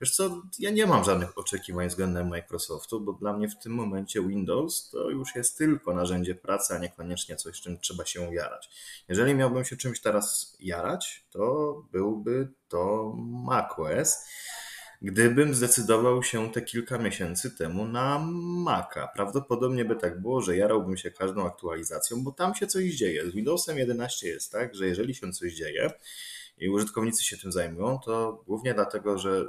Wiesz 0.00 0.16
co, 0.16 0.42
ja 0.58 0.70
nie 0.70 0.86
mam 0.86 1.04
żadnych 1.04 1.38
oczekiwań 1.38 1.88
względem 1.88 2.28
Microsoftu, 2.28 3.00
bo 3.00 3.12
dla 3.12 3.32
mnie 3.32 3.48
w 3.48 3.58
tym 3.58 3.72
momencie 3.72 4.22
Windows 4.22 4.90
to 4.90 5.10
już 5.10 5.34
jest 5.34 5.58
tylko 5.58 5.94
narzędzie 5.94 6.34
pracy, 6.34 6.74
a 6.74 6.78
niekoniecznie 6.78 7.36
coś, 7.36 7.60
czym 7.60 7.78
trzeba 7.78 8.04
się 8.04 8.34
jarać. 8.34 8.70
Jeżeli 9.08 9.34
miałbym 9.34 9.64
się 9.64 9.76
czymś 9.76 10.00
teraz 10.00 10.56
jarać, 10.60 11.26
to 11.30 11.74
byłby 11.92 12.52
to 12.68 13.12
macOS 13.44 14.24
gdybym 15.02 15.54
zdecydował 15.54 16.22
się 16.22 16.52
te 16.52 16.62
kilka 16.62 16.98
miesięcy 16.98 17.50
temu 17.50 17.84
na 17.88 18.26
Maca. 18.64 19.08
Prawdopodobnie 19.14 19.84
by 19.84 19.96
tak 19.96 20.20
było, 20.20 20.40
że 20.40 20.56
jarałbym 20.56 20.96
się 20.96 21.10
każdą 21.10 21.46
aktualizacją, 21.46 22.24
bo 22.24 22.32
tam 22.32 22.54
się 22.54 22.66
coś 22.66 22.84
dzieje. 22.84 23.30
Z 23.30 23.34
Windowsem 23.34 23.78
11 23.78 24.28
jest 24.28 24.52
tak, 24.52 24.74
że 24.74 24.86
jeżeli 24.86 25.14
się 25.14 25.32
coś 25.32 25.54
dzieje 25.54 25.90
i 26.58 26.68
użytkownicy 26.68 27.24
się 27.24 27.36
tym 27.36 27.52
zajmują, 27.52 27.98
to 28.04 28.42
głównie 28.46 28.74
dlatego, 28.74 29.18
że 29.18 29.44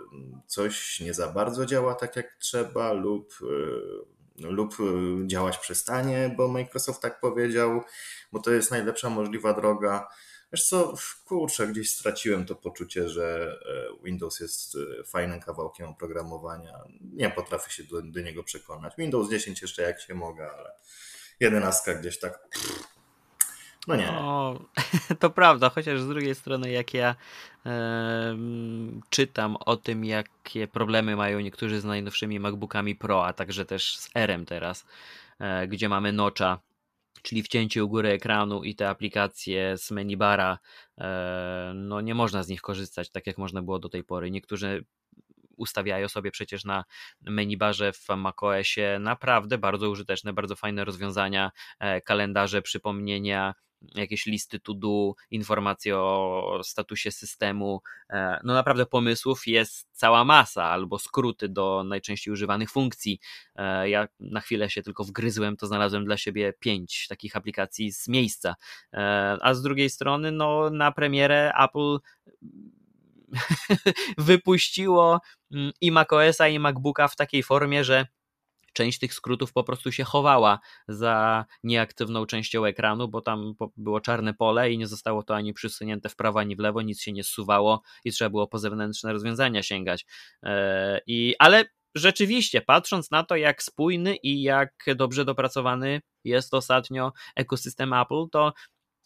coś 0.47 0.99
nie 0.99 1.13
za 1.13 1.27
bardzo 1.27 1.65
działa 1.65 1.95
tak 1.95 2.15
jak 2.15 2.35
trzeba 2.39 2.93
lub 2.93 3.33
y, 3.41 4.45
lub 4.49 4.73
y, 4.79 5.27
działać 5.27 5.57
przestanie, 5.57 6.33
bo 6.37 6.47
Microsoft 6.47 7.01
tak 7.01 7.19
powiedział, 7.19 7.81
bo 8.31 8.39
to 8.39 8.51
jest 8.51 8.71
najlepsza 8.71 9.09
możliwa 9.09 9.53
droga. 9.53 10.07
Wiesz 10.53 10.63
co, 10.63 10.93
kurczę, 11.25 11.67
gdzieś 11.67 11.89
straciłem 11.89 12.45
to 12.45 12.55
poczucie, 12.55 13.09
że 13.09 13.57
e, 13.65 14.03
Windows 14.05 14.39
jest 14.39 14.77
e, 14.99 15.03
fajnym 15.03 15.39
kawałkiem 15.39 15.87
oprogramowania. 15.87 16.79
Nie 17.01 17.29
potrafię 17.29 17.71
się 17.71 17.83
do, 17.83 18.01
do 18.01 18.21
niego 18.21 18.43
przekonać. 18.43 18.93
Windows 18.97 19.29
10 19.29 19.61
jeszcze 19.61 19.81
jak 19.81 20.01
się 20.01 20.13
mogę, 20.13 20.51
ale 20.51 20.71
11 21.39 21.95
gdzieś 21.95 22.19
tak... 22.19 22.47
No 23.87 23.95
nie. 23.95 24.05
No, 24.05 24.59
to 25.19 25.29
prawda, 25.29 25.69
chociaż 25.69 26.01
z 26.01 26.07
drugiej 26.07 26.35
strony, 26.35 26.71
jak 26.71 26.93
ja 26.93 27.15
e, 27.65 28.37
czytam 29.09 29.55
o 29.55 29.77
tym, 29.77 30.05
jakie 30.05 30.67
problemy 30.67 31.15
mają 31.15 31.39
niektórzy 31.39 31.81
z 31.81 31.85
najnowszymi 31.85 32.39
MacBookami 32.39 32.95
Pro, 32.95 33.25
a 33.25 33.33
także 33.33 33.65
też 33.65 33.97
z 33.97 34.09
R 34.15 34.39
teraz, 34.47 34.85
gdzie 35.67 35.89
mamy 35.89 36.11
nocza 36.11 36.59
czyli 37.21 37.43
wcięcie 37.43 37.83
u 37.83 37.89
góry 37.89 38.09
ekranu 38.09 38.63
i 38.63 38.75
te 38.75 38.89
aplikacje 38.89 39.77
z 39.77 39.91
menu 39.91 40.17
bara, 40.17 40.59
e, 40.97 41.71
no 41.75 42.01
nie 42.01 42.15
można 42.15 42.43
z 42.43 42.47
nich 42.47 42.61
korzystać 42.61 43.09
tak 43.11 43.27
jak 43.27 43.37
można 43.37 43.61
było 43.61 43.79
do 43.79 43.89
tej 43.89 44.03
pory. 44.03 44.31
Niektórzy 44.31 44.85
ustawiają 45.57 46.09
sobie 46.09 46.31
przecież 46.31 46.65
na 46.65 46.83
menu 47.21 47.57
barze 47.57 47.93
w 47.93 48.07
macOSie 48.17 48.97
naprawdę 48.99 49.57
bardzo 49.57 49.89
użyteczne, 49.89 50.33
bardzo 50.33 50.55
fajne 50.55 50.85
rozwiązania, 50.85 51.51
e, 51.79 52.01
kalendarze, 52.01 52.61
przypomnienia, 52.61 53.53
jakieś 53.95 54.25
listy 54.25 54.59
to 54.59 54.73
do, 54.73 55.13
informacje 55.31 55.97
o 55.97 56.61
statusie 56.63 57.11
systemu. 57.11 57.81
E, 58.09 58.39
no 58.43 58.53
naprawdę 58.53 58.85
pomysłów 58.85 59.47
jest 59.47 59.87
cała 59.91 60.25
masa, 60.25 60.63
albo 60.63 60.99
skróty 60.99 61.49
do 61.49 61.83
najczęściej 61.83 62.33
używanych 62.33 62.71
funkcji. 62.71 63.19
E, 63.55 63.89
ja 63.89 64.07
na 64.19 64.39
chwilę 64.39 64.69
się 64.69 64.83
tylko 64.83 65.03
wgryzłem, 65.03 65.57
to 65.57 65.67
znalazłem 65.67 66.05
dla 66.05 66.17
siebie 66.17 66.53
pięć 66.59 67.07
takich 67.07 67.35
aplikacji 67.35 67.91
z 67.91 68.07
miejsca. 68.07 68.55
E, 68.93 69.37
a 69.41 69.53
z 69.53 69.61
drugiej 69.61 69.89
strony, 69.89 70.31
no 70.31 70.69
na 70.69 70.91
premierę 70.91 71.51
Apple 71.59 71.97
wypuściło 74.17 75.21
mm, 75.51 75.71
i 75.81 75.91
macOSa 75.91 76.47
i 76.47 76.59
MacBooka 76.59 77.07
w 77.07 77.15
takiej 77.15 77.43
formie, 77.43 77.83
że 77.83 78.07
część 78.73 78.99
tych 78.99 79.13
skrótów 79.13 79.53
po 79.53 79.63
prostu 79.63 79.91
się 79.91 80.03
chowała 80.03 80.59
za 80.87 81.45
nieaktywną 81.63 82.25
częścią 82.25 82.65
ekranu, 82.65 83.07
bo 83.07 83.21
tam 83.21 83.53
było 83.77 84.01
czarne 84.01 84.33
pole 84.33 84.71
i 84.71 84.77
nie 84.77 84.87
zostało 84.87 85.23
to 85.23 85.35
ani 85.35 85.53
przysunięte 85.53 86.09
w 86.09 86.15
prawo, 86.15 86.39
ani 86.39 86.55
w 86.55 86.59
lewo, 86.59 86.81
nic 86.81 87.01
się 87.01 87.11
nie 87.11 87.23
zsuwało 87.23 87.81
i 88.05 88.11
trzeba 88.11 88.29
było 88.29 88.47
po 88.47 88.59
zewnętrzne 88.59 89.13
rozwiązania 89.13 89.63
sięgać. 89.63 90.05
E, 90.43 91.01
I, 91.07 91.35
ale 91.39 91.65
rzeczywiście, 91.95 92.61
patrząc 92.61 93.11
na 93.11 93.23
to, 93.23 93.35
jak 93.35 93.63
spójny 93.63 94.15
i 94.15 94.41
jak 94.41 94.85
dobrze 94.95 95.25
dopracowany 95.25 96.01
jest 96.23 96.53
ostatnio 96.53 97.13
ekosystem 97.35 97.93
Apple, 97.93 98.25
to 98.31 98.53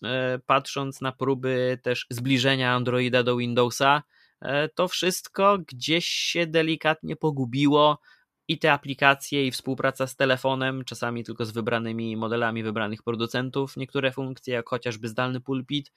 e, 0.04 0.39
patrząc 0.45 1.01
na 1.01 1.12
próby 1.12 1.80
też 1.84 2.06
zbliżenia 2.10 2.73
Androida 2.73 3.23
do 3.23 3.38
Windowsa, 3.38 4.04
e, 4.41 4.69
to 4.69 4.88
wszystko 4.88 5.58
gdzieś 5.67 6.06
się 6.06 6.47
delikatnie 6.47 7.15
pogubiło 7.15 7.99
i 8.47 8.60
te 8.60 8.71
aplikacje, 8.71 9.47
i 9.47 9.51
współpraca 9.51 10.08
z 10.08 10.15
telefonem, 10.15 10.86
czasami 10.86 11.23
tylko 11.23 11.45
z 11.45 11.51
wybranymi 11.51 12.17
modelami 12.17 12.63
wybranych 12.63 13.03
producentów, 13.03 13.77
niektóre 13.77 14.12
funkcje, 14.12 14.53
jak 14.53 14.69
chociażby 14.69 15.08
zdalny 15.08 15.41
pulpit. 15.41 15.91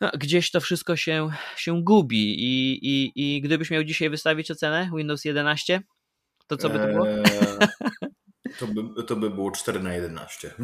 No, 0.00 0.10
gdzieś 0.18 0.50
to 0.50 0.60
wszystko 0.60 0.96
się, 0.96 1.30
się 1.56 1.82
gubi 1.82 2.34
I, 2.38 2.78
i, 2.82 3.12
i 3.14 3.40
gdybyś 3.40 3.70
miał 3.70 3.84
dzisiaj 3.84 4.10
wystawić 4.10 4.50
ocenę 4.50 4.90
Windows 4.96 5.24
11, 5.24 5.82
to 6.46 6.56
co 6.56 6.70
by 6.70 6.78
to 6.78 6.86
było? 6.86 7.08
Eee, 7.08 7.24
to, 8.58 8.66
by, 8.66 9.02
to 9.02 9.16
by 9.16 9.30
było 9.30 9.50
4 9.50 9.80
na 9.80 9.94
11. 9.94 10.54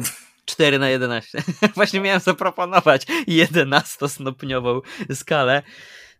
4 0.45 0.79
na 0.79 0.89
11. 0.89 1.43
Właśnie 1.75 1.99
miałem 1.99 2.19
zaproponować 2.19 3.05
11-stopniową 3.27 4.81
skalę. 5.13 5.63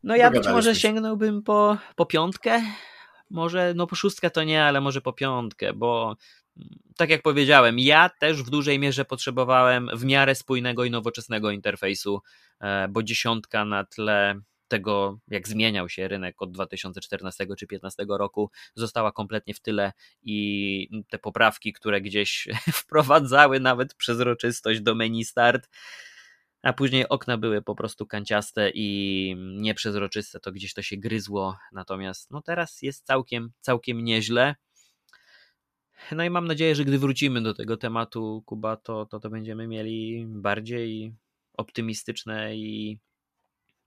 No 0.04 0.16
ja 0.16 0.32
być 0.32 0.48
może 0.48 0.76
sięgnąłbym 0.76 1.44
po, 1.44 1.78
po 1.96 2.06
piątkę. 2.06 2.62
Może, 3.32 3.74
no 3.76 3.88
po 3.88 3.96
szóstkę 3.96 4.32
to 4.32 4.44
nie, 4.44 4.64
ale 4.64 4.82
może 4.82 5.02
po 5.02 5.14
piątkę, 5.14 5.74
bo 5.74 6.16
tak 6.98 7.10
jak 7.10 7.22
powiedziałem, 7.22 7.80
ja 7.80 8.10
też 8.10 8.44
w 8.44 8.50
dużej 8.50 8.80
mierze 8.80 9.06
potrzebowałem 9.06 9.90
w 9.94 10.06
miarę 10.06 10.36
spójnego 10.36 10.84
i 10.86 10.92
nowoczesnego 10.92 11.52
interfejsu, 11.52 12.22
e, 12.60 12.88
bo 12.88 13.04
dziesiątka 13.04 13.66
na 13.66 13.84
tle 13.84 14.42
tego, 14.68 15.20
jak 15.28 15.48
zmieniał 15.48 15.90
się 15.90 16.08
rynek 16.08 16.42
od 16.42 16.52
2014 16.52 17.44
czy 17.44 17.48
2015 17.48 18.06
roku, 18.10 18.52
została 18.76 19.12
kompletnie 19.12 19.54
w 19.54 19.60
tyle 19.60 19.94
i 20.24 21.04
te 21.10 21.20
poprawki, 21.20 21.74
które 21.74 22.02
gdzieś 22.02 22.48
wprowadzały 22.84 23.60
nawet 23.60 23.94
przezroczystość 23.94 24.82
do 24.82 24.96
menu 24.96 25.26
start, 25.26 25.70
a 26.64 26.74
później 26.74 27.10
okna 27.10 27.38
były 27.38 27.62
po 27.62 27.76
prostu 27.76 28.06
kanciaste 28.06 28.72
i 28.74 29.36
nieprzezroczyste, 29.38 30.40
to 30.40 30.52
gdzieś 30.52 30.74
to 30.74 30.82
się 30.82 30.98
gryzło, 30.98 31.58
natomiast 31.72 32.32
no 32.32 32.42
teraz 32.42 32.82
jest 32.82 33.06
całkiem, 33.06 33.52
całkiem 33.60 34.04
nieźle. 34.04 34.56
No 36.12 36.24
i 36.24 36.30
mam 36.30 36.48
nadzieję, 36.48 36.76
że 36.76 36.86
gdy 36.86 37.00
wrócimy 37.00 37.42
do 37.42 37.54
tego 37.54 37.78
tematu, 37.78 38.44
Kuba, 38.46 38.78
to, 38.78 39.06
to, 39.06 39.20
to 39.20 39.30
będziemy 39.30 39.68
mieli 39.68 40.26
bardziej 40.28 41.16
optymistyczne 41.54 42.56
i 42.56 43.00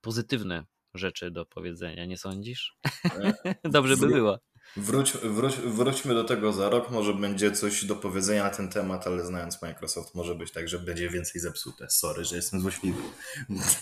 pozytywne 0.01 0.65
rzeczy 0.95 1.31
do 1.31 1.47
powiedzenia, 1.47 2.07
nie 2.07 2.19
sądzisz? 2.19 2.77
Dobrze 3.65 3.97
by 3.97 4.07
było. 4.07 4.39
Wróć, 4.77 5.13
wróć, 5.13 5.57
wróćmy 5.57 6.15
do 6.15 6.25
tego 6.25 6.53
za 6.53 6.69
rok, 6.69 6.91
może 6.91 7.15
będzie 7.15 7.53
coś 7.53 7.85
do 7.85 7.97
powiedzenia 7.97 8.45
na 8.45 8.51
ten 8.51 8.69
temat, 8.69 9.07
ale 9.07 9.25
znając 9.25 9.63
Microsoft 9.63 10.15
może 10.15 10.35
być 10.35 10.53
tak, 10.53 10.69
że 10.69 10.79
będzie 10.79 11.09
więcej 11.09 11.41
zepsute. 11.41 11.91
Sorry, 11.91 12.25
że 12.25 12.37
jestem 12.37 12.61
złośliwy. 12.61 13.03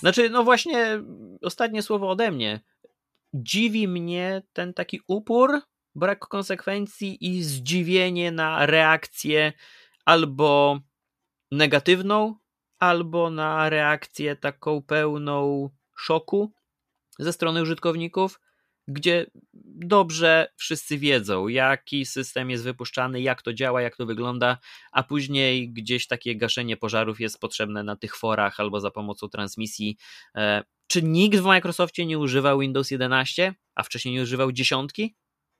Znaczy, 0.00 0.30
no 0.30 0.44
właśnie, 0.44 1.02
ostatnie 1.42 1.82
słowo 1.82 2.10
ode 2.10 2.30
mnie. 2.30 2.60
Dziwi 3.34 3.88
mnie 3.88 4.42
ten 4.52 4.74
taki 4.74 5.00
upór, 5.06 5.60
brak 5.94 6.18
konsekwencji 6.18 7.26
i 7.26 7.42
zdziwienie 7.42 8.32
na 8.32 8.66
reakcję 8.66 9.52
albo 10.04 10.80
negatywną, 11.50 12.36
albo 12.78 13.30
na 13.30 13.68
reakcję 13.68 14.36
taką 14.36 14.82
pełną 14.82 15.70
szoku 15.96 16.52
ze 17.18 17.32
strony 17.32 17.62
użytkowników, 17.62 18.40
gdzie 18.88 19.26
dobrze 19.84 20.48
wszyscy 20.56 20.98
wiedzą, 20.98 21.48
jaki 21.48 22.06
system 22.06 22.50
jest 22.50 22.64
wypuszczany, 22.64 23.20
jak 23.20 23.42
to 23.42 23.52
działa, 23.52 23.82
jak 23.82 23.96
to 23.96 24.06
wygląda, 24.06 24.58
a 24.92 25.02
później 25.02 25.72
gdzieś 25.72 26.06
takie 26.06 26.36
gaszenie 26.36 26.76
pożarów 26.76 27.20
jest 27.20 27.40
potrzebne 27.40 27.82
na 27.82 27.96
tych 27.96 28.16
forach 28.16 28.60
albo 28.60 28.80
za 28.80 28.90
pomocą 28.90 29.28
transmisji. 29.28 29.96
E, 30.36 30.62
czy 30.86 31.02
nikt 31.02 31.38
w 31.38 31.44
Microsoftie 31.44 32.06
nie 32.06 32.18
używał 32.18 32.58
Windows 32.58 32.90
11, 32.90 33.54
a 33.74 33.82
wcześniej 33.82 34.14
nie 34.14 34.22
używał 34.22 34.52
dziesiątki? 34.52 35.16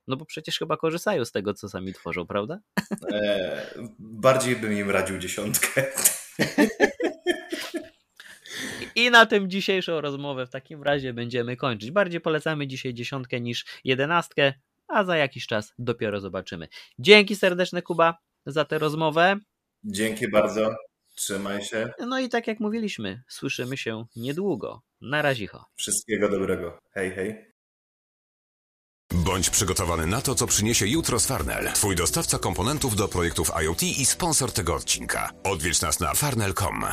No 0.07 0.17
bo 0.17 0.25
przecież 0.25 0.59
chyba 0.59 0.77
korzystają 0.77 1.25
z 1.25 1.31
tego, 1.31 1.53
co 1.53 1.69
sami 1.69 1.93
tworzą, 1.93 2.27
prawda? 2.27 2.59
E, 3.11 3.65
bardziej 3.99 4.55
bym 4.55 4.73
im 4.73 4.89
radził 4.89 5.17
dziesiątkę. 5.17 5.85
I 8.95 9.11
na 9.11 9.25
tym 9.25 9.49
dzisiejszą 9.49 10.01
rozmowę 10.01 10.45
w 10.45 10.49
takim 10.49 10.83
razie 10.83 11.13
będziemy 11.13 11.57
kończyć. 11.57 11.91
Bardziej 11.91 12.21
polecamy 12.21 12.67
dzisiaj 12.67 12.93
dziesiątkę 12.93 13.41
niż 13.41 13.65
jedenastkę, 13.83 14.53
a 14.87 15.03
za 15.03 15.17
jakiś 15.17 15.47
czas 15.47 15.73
dopiero 15.77 16.19
zobaczymy. 16.19 16.67
Dzięki 16.99 17.35
serdeczne 17.35 17.81
Kuba 17.81 18.17
za 18.45 18.65
tę 18.65 18.77
rozmowę. 18.79 19.37
Dzięki 19.83 20.31
bardzo. 20.31 20.75
Trzymaj 21.15 21.65
się. 21.65 21.89
No 21.99 22.19
i 22.19 22.29
tak 22.29 22.47
jak 22.47 22.59
mówiliśmy, 22.59 23.23
słyszymy 23.27 23.77
się 23.77 24.05
niedługo. 24.15 24.81
Na 25.01 25.21
razie. 25.21 25.47
Wszystkiego 25.75 26.29
dobrego. 26.29 26.79
Hej, 26.93 27.11
hej. 27.11 27.53
Bądź 29.13 29.49
przygotowany 29.49 30.07
na 30.07 30.21
to, 30.21 30.35
co 30.35 30.47
przyniesie 30.47 30.87
jutro 30.87 31.19
z 31.19 31.27
Farnell. 31.27 31.73
Twój 31.73 31.95
dostawca 31.95 32.39
komponentów 32.39 32.95
do 32.95 33.07
projektów 33.07 33.51
IoT 33.63 33.83
i 33.83 34.05
sponsor 34.05 34.51
tego 34.51 34.75
odcinka. 34.75 35.31
Odwiedź 35.43 35.81
nas 35.81 35.99
na 35.99 36.13
farnell.com. 36.13 36.85